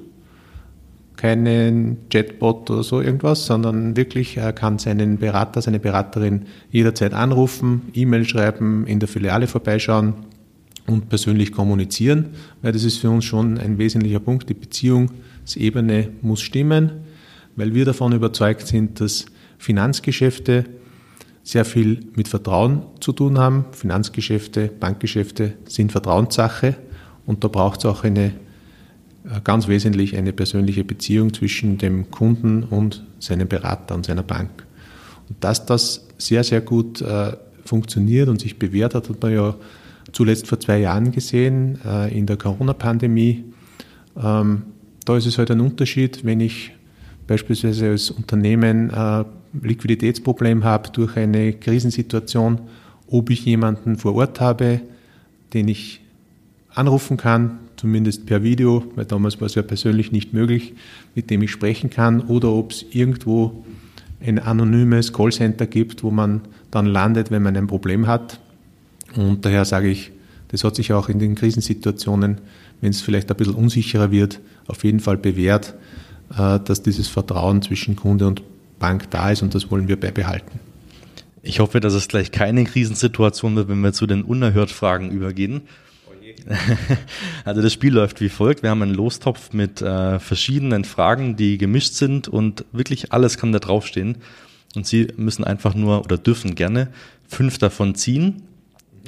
keinen 1.22 2.10
Chatbot 2.10 2.72
oder 2.72 2.82
so 2.82 3.00
irgendwas, 3.00 3.46
sondern 3.46 3.96
wirklich, 3.96 4.38
er 4.38 4.54
kann 4.54 4.80
seinen 4.80 5.20
Berater, 5.20 5.62
seine 5.62 5.80
Beraterin 5.80 6.48
jederzeit 6.72 7.14
anrufen, 7.14 7.84
E-Mail 7.94 8.26
schreiben, 8.26 8.88
in 8.88 9.00
der 9.00 9.08
Filiale 9.08 9.46
vorbeischauen 9.46 10.16
und 10.88 11.10
persönlich 11.10 11.52
kommunizieren, 11.52 12.30
weil 12.64 12.72
das 12.72 12.84
ist 12.84 12.98
für 12.98 13.12
uns 13.12 13.24
schon 13.24 13.60
ein 13.60 13.78
wesentlicher 13.78 14.20
Punkt. 14.20 14.50
Die 14.50 14.56
Beziehungsebene 14.56 16.10
muss 16.24 16.42
stimmen, 16.42 16.90
weil 17.56 17.76
wir 17.76 17.86
davon 17.86 18.14
überzeugt 18.14 18.66
sind, 18.66 19.00
dass 19.00 19.28
Finanzgeschäfte 19.60 20.66
sehr 21.44 21.66
viel 21.66 22.00
mit 22.16 22.30
Vertrauen 22.30 22.82
zu 23.00 23.12
tun 23.12 23.38
haben. 23.38 23.66
Finanzgeschäfte, 23.74 24.72
Bankgeschäfte 24.80 25.54
sind 25.66 25.92
Vertrauenssache 25.92 26.78
und 27.28 27.44
da 27.44 27.48
braucht 27.48 27.82
es 27.82 27.86
auch 27.86 28.04
eine 28.04 28.34
ganz 29.44 29.68
wesentlich 29.68 30.18
eine 30.18 30.34
persönliche 30.34 30.84
Beziehung 30.84 31.34
zwischen 31.34 31.78
dem 31.78 32.10
Kunden 32.10 32.64
und 32.64 33.04
seinem 33.20 33.48
Berater 33.48 33.96
und 33.96 34.06
seiner 34.06 34.24
Bank. 34.24 34.50
Und 35.30 35.44
dass 35.44 35.66
das 35.66 36.08
sehr, 36.18 36.44
sehr 36.44 36.62
gut 36.62 37.02
äh, 37.02 37.34
funktioniert 37.66 38.30
und 38.30 38.42
sich 38.42 38.58
bewährt 38.58 38.96
hat, 38.96 39.10
hat 39.10 39.22
man 39.22 39.34
ja 39.34 39.56
zuletzt 40.12 40.48
vor 40.48 40.60
zwei 40.60 40.80
Jahren 40.80 41.12
gesehen 41.12 41.80
äh, 41.86 42.18
in 42.18 42.26
der 42.26 42.38
Corona-Pandemie. 42.38 43.46
Ähm, 44.22 44.64
da 45.06 45.18
ist 45.18 45.26
es 45.26 45.38
halt 45.38 45.52
ein 45.52 45.62
Unterschied, 45.62 46.26
wenn 46.26 46.40
ich 46.40 46.72
beispielsweise 47.28 47.90
als 47.90 48.12
Unternehmen 48.12 48.90
äh, 48.90 49.24
Liquiditätsproblem 49.62 50.64
habe 50.64 50.90
durch 50.90 51.18
eine 51.18 51.54
Krisensituation, 51.54 52.62
ob 53.08 53.30
ich 53.30 53.46
jemanden 53.46 53.98
vor 53.98 54.16
Ort 54.16 54.40
habe, 54.40 54.82
den 55.54 55.68
ich 55.68 56.02
anrufen 56.74 57.18
kann, 57.18 57.60
zumindest 57.82 58.28
per 58.28 58.44
Video, 58.44 58.86
weil 58.96 59.06
damals 59.06 59.42
war 59.42 59.48
es 59.48 59.56
ja 59.56 59.64
persönlich 59.64 60.12
nicht 60.12 60.34
möglich, 60.34 60.76
mit 61.16 61.32
dem 61.32 61.42
ich 61.42 61.50
sprechen 61.50 61.90
kann, 61.90 62.22
oder 62.22 62.52
ob 62.52 62.72
es 62.72 62.86
irgendwo 62.92 63.66
ein 64.24 64.38
anonymes 64.38 65.14
Callcenter 65.14 65.66
gibt, 65.66 66.04
wo 66.04 66.12
man 66.12 66.42
dann 66.70 66.86
landet, 66.86 67.32
wenn 67.32 67.42
man 67.42 67.58
ein 67.58 67.66
Problem 67.66 68.06
hat. 68.06 68.40
Und 69.16 69.46
daher 69.46 69.66
sage 69.66 69.90
ich, 69.90 70.12
das 70.50 70.64
hat 70.64 70.76
sich 70.76 70.94
auch 70.94 71.10
in 71.10 71.18
den 71.18 71.34
Krisensituationen, 71.34 72.38
wenn 72.82 72.92
es 72.92 73.02
vielleicht 73.02 73.32
ein 73.32 73.38
bisschen 73.38 73.56
unsicherer 73.56 74.12
wird, 74.12 74.40
auf 74.68 74.84
jeden 74.84 75.00
Fall 75.00 75.18
bewährt, 75.18 75.74
äh, 76.38 76.60
dass 76.60 76.84
dieses 76.84 77.08
Vertrauen 77.08 77.64
zwischen 77.64 77.96
Kunde 77.96 78.28
und 78.28 78.44
Bank 78.78 79.10
da 79.10 79.32
ist 79.32 79.42
und 79.42 79.56
das 79.56 79.72
wollen 79.72 79.88
wir 79.88 80.00
beibehalten. 80.00 80.60
Ich 81.42 81.60
hoffe, 81.60 81.80
dass 81.80 81.96
es 81.96 82.08
gleich 82.08 82.32
keine 82.32 82.64
Krisensituation 82.64 83.56
wird, 83.56 83.70
wenn 83.70 83.82
wir 83.82 83.94
zu 83.94 84.06
den 84.06 84.22
Unerhört-Fragen 84.22 85.10
übergehen. 85.10 85.62
Also 87.46 87.62
das 87.62 87.74
Spiel 87.74 87.94
läuft 87.94 88.22
wie 88.22 88.30
folgt. 88.30 88.64
Wir 88.64 88.70
haben 88.70 88.82
einen 88.82 88.94
Lostopf 88.94 89.54
mit 89.54 89.82
äh, 89.82 90.20
verschiedenen 90.20 90.86
Fragen, 90.86 91.36
die 91.36 91.58
gemischt 91.58 91.94
sind 91.94 92.28
und 92.28 92.66
wirklich 92.72 93.12
alles 93.12 93.38
kann 93.38 93.52
da 93.52 93.60
draufstehen. 93.60 94.18
Und 94.76 94.88
Sie 94.88 95.08
müssen 95.18 95.44
einfach 95.44 95.76
nur 95.76 96.04
oder 96.04 96.18
dürfen 96.18 96.56
gerne 96.56 96.88
fünf 97.28 97.58
davon 97.58 97.96
ziehen, 97.96 98.44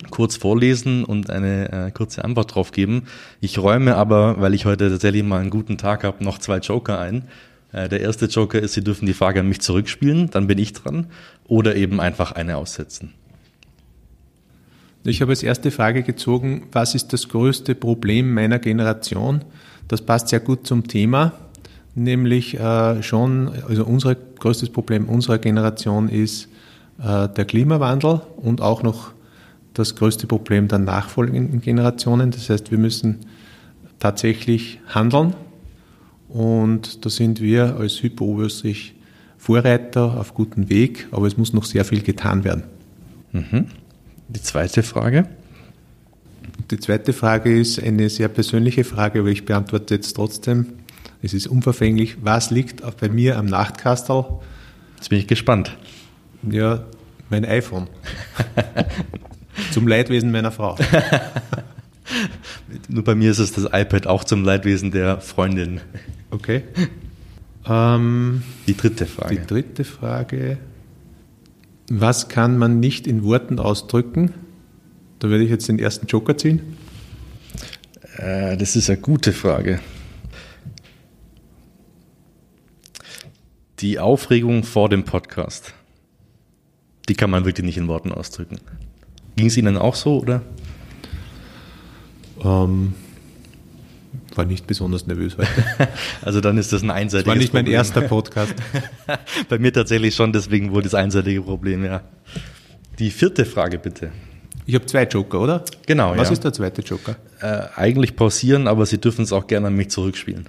kurz 0.10 0.36
vorlesen 0.36 1.06
und 1.06 1.30
eine 1.30 1.72
äh, 1.72 1.92
kurze 1.92 2.24
Antwort 2.24 2.56
drauf 2.56 2.72
geben. 2.72 3.04
Ich 3.40 3.60
räume 3.60 3.96
aber, 3.96 4.42
weil 4.42 4.54
ich 4.54 4.66
heute 4.66 4.90
tatsächlich 4.90 5.24
mal 5.24 5.40
einen 5.40 5.50
guten 5.50 5.78
Tag 5.78 6.04
habe, 6.04 6.24
noch 6.24 6.40
zwei 6.40 6.58
Joker 6.58 7.00
ein. 7.00 7.26
Äh, 7.72 7.90
der 7.90 8.02
erste 8.02 8.26
Joker 8.26 8.60
ist, 8.60 8.74
Sie 8.74 8.84
dürfen 8.84 9.06
die 9.06 9.14
Frage 9.14 9.40
an 9.40 9.48
mich 9.48 9.62
zurückspielen, 9.62 10.30
dann 10.30 10.48
bin 10.48 10.58
ich 10.58 10.74
dran. 10.74 11.08
Oder 11.48 11.76
eben 11.76 12.00
einfach 12.00 12.32
eine 12.32 12.58
aussetzen. 12.58 13.14
Ich 15.06 15.22
habe 15.22 15.32
als 15.32 15.44
erste 15.44 15.70
Frage 15.70 16.02
gezogen, 16.04 16.63
was 16.72 16.96
ist 16.96 17.12
das 17.12 17.28
größte 17.28 17.76
Problem 17.76 18.34
meiner 18.34 18.58
Generation? 18.58 19.44
Das 19.89 20.02
passt 20.02 20.30
sehr 20.30 20.39
gut 20.39 20.66
zum 20.66 20.88
Thema, 20.88 21.34
nämlich 21.94 22.58
äh, 22.58 23.04
schon, 23.04 23.52
also 23.68 23.84
unser 23.84 24.16
größtes 24.16 24.70
Problem 24.70 25.10
unserer 25.10 25.39
Generation 25.39 26.08
ist 26.08 26.48
äh, 27.04 27.28
der 27.28 27.44
Klimawandel 27.44 28.22
und 28.38 28.62
auch 28.62 28.82
noch 28.82 29.12
das 29.74 29.96
größte 29.96 30.26
Problem 30.26 30.70
der 30.70 30.80
nachfolgenden 30.80 31.60
Generationen. 31.60 32.32
Das 32.32 32.50
heißt, 32.50 32.72
wir 32.72 32.78
müssen 32.78 33.20
tatsächlich 34.00 34.80
handeln 34.88 35.34
und 36.30 37.04
da 37.04 37.10
sind 37.10 37.42
wir 37.42 37.76
als 37.76 38.02
Hypo 38.02 38.24
Oberösterreich 38.26 38.96
Vorreiter 39.38 40.18
auf 40.18 40.34
gutem 40.34 40.70
Weg, 40.70 41.08
aber 41.12 41.28
es 41.28 41.38
muss 41.38 41.52
noch 41.52 41.66
sehr 41.66 41.84
viel 41.84 42.02
getan 42.02 42.46
werden. 42.46 42.63
Mhm. 43.34 43.66
Die 44.28 44.42
zweite 44.42 44.84
Frage? 44.84 45.28
Die 46.72 46.80
zweite 46.80 47.14
Frage 47.14 47.60
ist 47.60 47.82
eine 47.82 48.10
sehr 48.10 48.30
persönliche 48.30 48.84
Frage, 48.84 49.20
aber 49.20 49.30
ich 49.30 49.46
beantworte 49.46 49.96
jetzt 49.96 50.14
trotzdem. 50.14 50.68
Es 51.22 51.34
ist 51.34 51.48
unverfänglich. 51.48 52.18
Was 52.22 52.52
liegt 52.52 52.82
bei 53.00 53.10
mir 53.10 53.38
am 53.38 53.46
Nachtkastel? 53.46 54.26
Jetzt 54.98 55.10
bin 55.10 55.20
ich 55.20 55.28
gespannt. 55.28 55.76
Ja, 56.50 56.84
mein 57.30 57.46
iPhone. 57.46 57.88
zum 59.72 59.88
Leidwesen 59.88 60.32
meiner 60.32 60.52
Frau. 60.52 60.78
Nur 62.88 63.04
bei 63.04 63.16
mir 63.16 63.32
ist 63.32 63.40
es 63.40 63.54
das 63.54 63.66
iPad 63.66 64.08
auch 64.08 64.24
zum 64.24 64.44
Leidwesen 64.44 64.92
der 64.92 65.22
Freundin. 65.22 65.82
Okay. 66.32 66.64
Ähm, 67.66 68.44
die 68.68 68.76
dritte 68.76 69.06
Frage. 69.06 69.36
Die 69.36 69.48
dritte 69.48 69.86
Frage. 69.86 70.58
Was 71.89 72.30
kann 72.30 72.58
man 72.58 72.80
nicht 72.80 73.08
in 73.08 73.24
Worten 73.24 73.60
ausdrücken? 73.60 74.34
Da 75.19 75.30
werde 75.30 75.43
ich 75.43 75.50
jetzt 75.50 75.67
den 75.67 75.80
ersten 75.80 76.08
Joker 76.08 76.38
ziehen. 76.38 76.78
Äh, 78.17 78.58
das 78.58 78.76
ist 78.76 78.89
eine 78.89 79.00
gute 79.00 79.34
Frage. 79.34 79.80
Die 83.80 84.00
Aufregung 84.00 84.63
vor 84.63 84.89
dem 84.89 85.04
Podcast. 85.04 85.74
Die 87.10 87.15
kann 87.15 87.30
man 87.30 87.43
wirklich 87.46 87.65
nicht 87.65 87.78
in 87.78 87.88
Worten 87.88 88.12
ausdrücken. 88.12 88.60
Ging 89.36 89.48
es 89.48 89.58
Ihnen 89.58 89.78
auch 89.78 89.96
so, 89.96 90.19
oder? 90.19 90.41
Ähm, 92.43 92.93
war 94.38 94.46
nicht 94.46 94.67
besonders 94.67 95.08
nervös 95.08 95.38
heute. 95.38 95.50
also 96.22 96.41
dann 96.41 96.58
ist 96.58 96.74
das 96.74 96.82
ein 96.82 96.91
einseitiges 96.91 97.26
Problem. 97.26 97.39
Das 97.39 97.54
war 97.54 97.62
nicht 97.62 97.67
mein 97.67 97.74
erster 97.74 98.02
Podcast. 98.02 98.54
Bei 99.50 99.60
mir 99.60 99.74
tatsächlich 99.74 100.15
schon, 100.15 100.34
deswegen 100.34 100.74
wohl 100.74 100.82
das 100.82 100.93
einseitige 100.93 101.41
Problem, 101.41 101.84
ja. 101.84 102.02
Die 103.00 103.12
vierte 103.12 103.46
Frage 103.46 103.80
bitte. 103.80 104.12
Ich 104.65 104.76
habe 104.76 104.86
zwei 104.86 105.04
Joker, 105.04 105.41
oder? 105.41 105.65
Genau. 105.86 106.15
Was 106.15 106.30
ja. 106.30 106.34
ist 106.34 106.43
der 106.43 106.54
zweite 106.54 106.82
Joker? 106.82 107.15
Äh, 107.41 107.67
eigentlich 107.76 108.15
pausieren, 108.15 108.67
aber 108.67 108.86
Sie 108.86 109.00
dürfen 109.00 109.24
es 109.24 109.34
auch 109.34 109.48
gerne 109.48 109.67
an 109.67 109.76
mich 109.76 109.89
zurückspielen. 109.89 110.48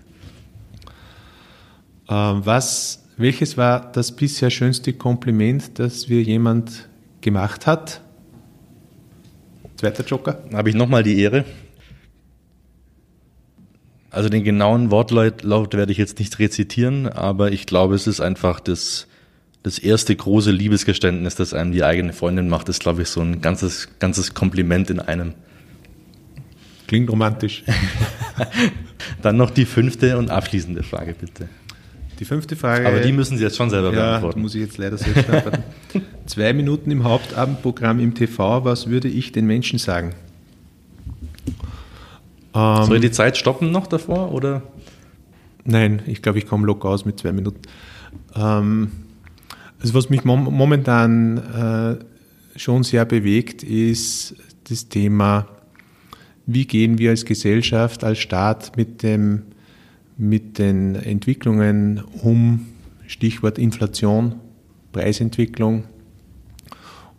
Ähm, 2.08 2.42
was, 2.44 3.04
welches 3.16 3.56
war 3.56 3.90
das 3.92 4.12
bisher 4.12 4.50
schönste 4.50 4.92
Kompliment, 4.92 5.78
das 5.78 6.08
wir 6.08 6.22
jemand 6.22 6.88
gemacht 7.22 7.66
hat? 7.66 8.02
Zweiter 9.76 10.04
Joker. 10.04 10.38
Habe 10.52 10.68
ich 10.68 10.74
nochmal 10.76 11.02
die 11.02 11.20
Ehre. 11.20 11.44
Also 14.14 14.28
den 14.28 14.44
genauen 14.44 14.92
Wortlaut 14.92 15.74
werde 15.74 15.90
ich 15.90 15.98
jetzt 15.98 16.20
nicht 16.20 16.38
rezitieren, 16.38 17.08
aber 17.08 17.50
ich 17.50 17.66
glaube, 17.66 17.96
es 17.96 18.06
ist 18.06 18.20
einfach 18.20 18.60
das, 18.60 19.08
das 19.64 19.80
erste 19.80 20.14
große 20.14 20.52
Liebesgeständnis, 20.52 21.34
das 21.34 21.52
einem 21.52 21.72
die 21.72 21.82
eigene 21.82 22.12
Freundin 22.12 22.48
macht, 22.48 22.68
ist, 22.68 22.78
glaube 22.78 23.02
ich, 23.02 23.08
so 23.08 23.20
ein 23.20 23.40
ganzes, 23.40 23.88
ganzes 23.98 24.32
Kompliment 24.32 24.88
in 24.88 25.00
einem. 25.00 25.34
Klingt 26.86 27.10
romantisch. 27.10 27.64
Dann 29.22 29.36
noch 29.36 29.50
die 29.50 29.64
fünfte 29.64 30.16
und 30.16 30.30
abschließende 30.30 30.84
Frage, 30.84 31.16
bitte. 31.18 31.48
Die 32.20 32.24
fünfte 32.24 32.54
Frage. 32.54 32.86
Aber 32.86 33.00
die 33.00 33.10
müssen 33.10 33.36
Sie 33.36 33.42
jetzt 33.42 33.56
schon 33.56 33.70
selber 33.70 33.92
ja, 33.92 34.10
beantworten. 34.10 34.42
muss 34.42 34.54
ich 34.54 34.60
jetzt 34.60 34.78
leider 34.78 34.96
selbst 34.96 35.26
beantworten. 35.26 35.64
Zwei 36.26 36.52
Minuten 36.52 36.92
im 36.92 37.02
Hauptabendprogramm 37.02 37.98
im 37.98 38.14
TV. 38.14 38.64
Was 38.64 38.88
würde 38.88 39.08
ich 39.08 39.32
den 39.32 39.46
Menschen 39.46 39.80
sagen? 39.80 40.14
Ähm, 42.54 42.84
Soll 42.84 42.96
ich 42.96 43.02
die 43.02 43.10
Zeit 43.10 43.36
stoppen 43.36 43.70
noch 43.70 43.86
davor? 43.86 44.32
Oder? 44.32 44.62
Nein, 45.64 46.02
ich 46.06 46.22
glaube, 46.22 46.38
ich 46.38 46.46
komme 46.46 46.66
locker 46.66 46.88
aus 46.88 47.04
mit 47.04 47.18
zwei 47.18 47.32
Minuten. 47.32 47.62
Ähm, 48.36 48.92
also 49.80 49.94
was 49.94 50.10
mich 50.10 50.24
mom 50.24 50.44
momentan 50.44 51.38
äh, 51.38 52.58
schon 52.58 52.84
sehr 52.84 53.04
bewegt, 53.04 53.62
ist 53.62 54.36
das 54.68 54.88
Thema, 54.88 55.46
wie 56.46 56.66
gehen 56.66 56.98
wir 56.98 57.10
als 57.10 57.24
Gesellschaft, 57.24 58.04
als 58.04 58.18
Staat 58.18 58.76
mit, 58.76 59.02
dem, 59.02 59.42
mit 60.16 60.58
den 60.58 60.94
Entwicklungen 60.94 62.02
um, 62.22 62.66
Stichwort 63.06 63.58
Inflation, 63.58 64.36
Preisentwicklung 64.92 65.84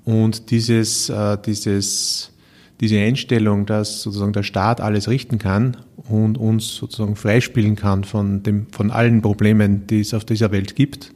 und 0.03 0.51
dieses, 0.51 1.09
äh, 1.09 1.37
dieses 1.43 2.31
diese 2.81 2.99
Einstellung, 2.99 3.65
dass 3.65 4.01
sozusagen 4.01 4.33
der 4.33 4.43
Staat 4.43 4.81
alles 4.81 5.07
richten 5.07 5.37
kann 5.37 5.77
und 6.09 6.37
uns 6.37 6.75
sozusagen 6.75 7.15
freispielen 7.15 7.75
kann 7.75 8.03
von, 8.03 8.43
dem, 8.43 8.67
von 8.71 8.91
allen 8.91 9.21
Problemen, 9.21 9.87
die 9.87 10.01
es 10.01 10.13
auf 10.13 10.25
dieser 10.25 10.51
Welt 10.51 10.75
gibt. 10.75 11.13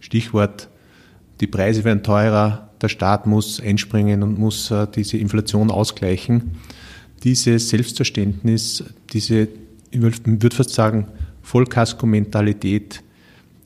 Stichwort, 0.00 0.68
die 1.40 1.46
Preise 1.46 1.84
werden 1.84 2.02
teurer, 2.02 2.70
der 2.80 2.88
Staat 2.88 3.26
muss 3.26 3.60
einspringen 3.60 4.22
und 4.22 4.38
muss 4.38 4.70
äh, 4.70 4.86
diese 4.94 5.18
Inflation 5.18 5.70
ausgleichen. 5.70 6.52
Dieses 7.22 7.70
Selbstverständnis, 7.70 8.84
diese, 9.12 9.48
ich 9.90 10.00
würde 10.00 10.56
fast 10.56 10.70
sagen, 10.70 11.08
Vollkasko-Mentalität, 11.42 13.02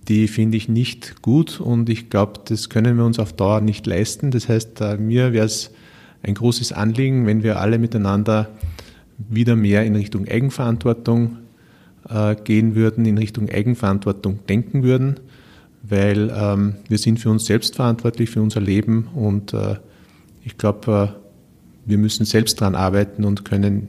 die 0.08 0.26
finde 0.26 0.56
ich 0.56 0.68
nicht 0.68 1.22
gut 1.22 1.60
und 1.60 1.88
ich 1.88 2.10
glaube, 2.10 2.40
das 2.46 2.68
können 2.68 2.96
wir 2.96 3.04
uns 3.04 3.18
auf 3.18 3.32
Dauer 3.32 3.60
nicht 3.60 3.86
leisten. 3.86 4.30
Das 4.30 4.48
heißt, 4.48 4.80
äh, 4.80 4.96
mir 4.96 5.32
wäre 5.32 5.46
es 5.46 5.70
ein 6.22 6.34
großes 6.34 6.72
Anliegen, 6.72 7.26
wenn 7.26 7.42
wir 7.42 7.60
alle 7.60 7.78
miteinander 7.78 8.48
wieder 9.16 9.56
mehr 9.56 9.84
in 9.84 9.96
Richtung 9.96 10.26
Eigenverantwortung 10.28 11.38
äh, 12.08 12.36
gehen 12.36 12.74
würden, 12.74 13.04
in 13.04 13.18
Richtung 13.18 13.48
Eigenverantwortung 13.48 14.40
denken 14.48 14.82
würden, 14.82 15.20
weil 15.82 16.32
ähm, 16.34 16.74
wir 16.88 16.98
sind 16.98 17.20
für 17.20 17.30
uns 17.30 17.46
selbst 17.46 17.76
verantwortlich, 17.76 18.30
für 18.30 18.42
unser 18.42 18.60
Leben 18.60 19.08
und 19.14 19.54
äh, 19.54 19.76
ich 20.44 20.56
glaube, 20.56 21.14
äh, 21.14 21.88
wir 21.88 21.98
müssen 21.98 22.24
selbst 22.26 22.60
daran 22.60 22.74
arbeiten 22.74 23.24
und 23.24 23.44
können 23.44 23.88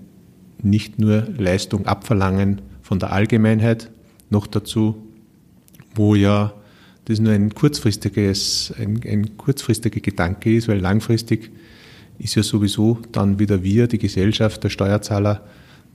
nicht 0.61 0.99
nur 0.99 1.27
Leistung 1.37 1.85
abverlangen 1.85 2.61
von 2.81 2.99
der 2.99 3.11
Allgemeinheit, 3.11 3.91
noch 4.29 4.47
dazu, 4.47 4.95
wo 5.95 6.15
ja 6.15 6.53
das 7.05 7.19
nur 7.19 7.33
ein 7.33 7.53
kurzfristiges, 7.53 8.73
ein, 8.79 9.01
ein 9.05 9.37
kurzfristiger 9.37 9.99
Gedanke 9.99 10.55
ist, 10.55 10.67
weil 10.67 10.79
langfristig 10.79 11.51
ist 12.19 12.35
ja 12.35 12.43
sowieso 12.43 12.99
dann 13.11 13.39
wieder 13.39 13.63
wir, 13.63 13.87
die 13.87 13.97
Gesellschaft, 13.97 14.63
der 14.63 14.69
Steuerzahler, 14.69 15.41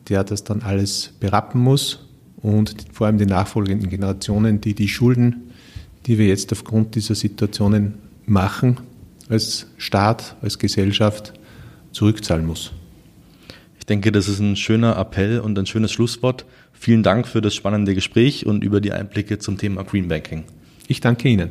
der 0.09 0.25
das 0.25 0.45
dann 0.45 0.63
alles 0.63 1.13
berappen 1.21 1.61
muss 1.61 2.07
und 2.37 2.75
vor 2.93 3.07
allem 3.07 3.19
die 3.19 3.27
nachfolgenden 3.27 3.89
Generationen, 3.89 4.61
die 4.61 4.75
die 4.75 4.89
Schulden, 4.89 5.53
die 6.07 6.19
wir 6.19 6.27
jetzt 6.27 6.53
aufgrund 6.53 6.95
dieser 6.95 7.15
Situationen 7.15 7.95
machen, 8.27 8.79
als 9.29 9.67
Staat, 9.79 10.37
als 10.43 10.59
Gesellschaft 10.59 11.33
zurückzahlen 11.93 12.47
muss. 12.47 12.73
Ich 13.79 13.87
denke, 13.87 14.13
das 14.13 14.29
ist 14.29 14.41
ein 14.41 14.57
schöner 14.57 14.97
Appell 14.97 15.41
und 15.41 15.59
ein 15.59 15.67
schönes 15.67 15.93
Schlusswort. 15.93 16.45
Vielen 16.73 17.03
Dank 17.03 17.27
für 17.29 17.41
das 17.41 17.55
spannende 17.55 17.95
Gespräch 17.95 18.47
und 18.47 18.65
über 18.65 18.81
die 18.81 18.93
Einblicke 18.93 19.39
zum 19.39 19.59
Thema 19.59 19.85
Green 19.85 20.09
Banking. 20.09 20.45
Ich 20.89 21.01
danke 21.01 21.29
Ihnen. 21.29 21.51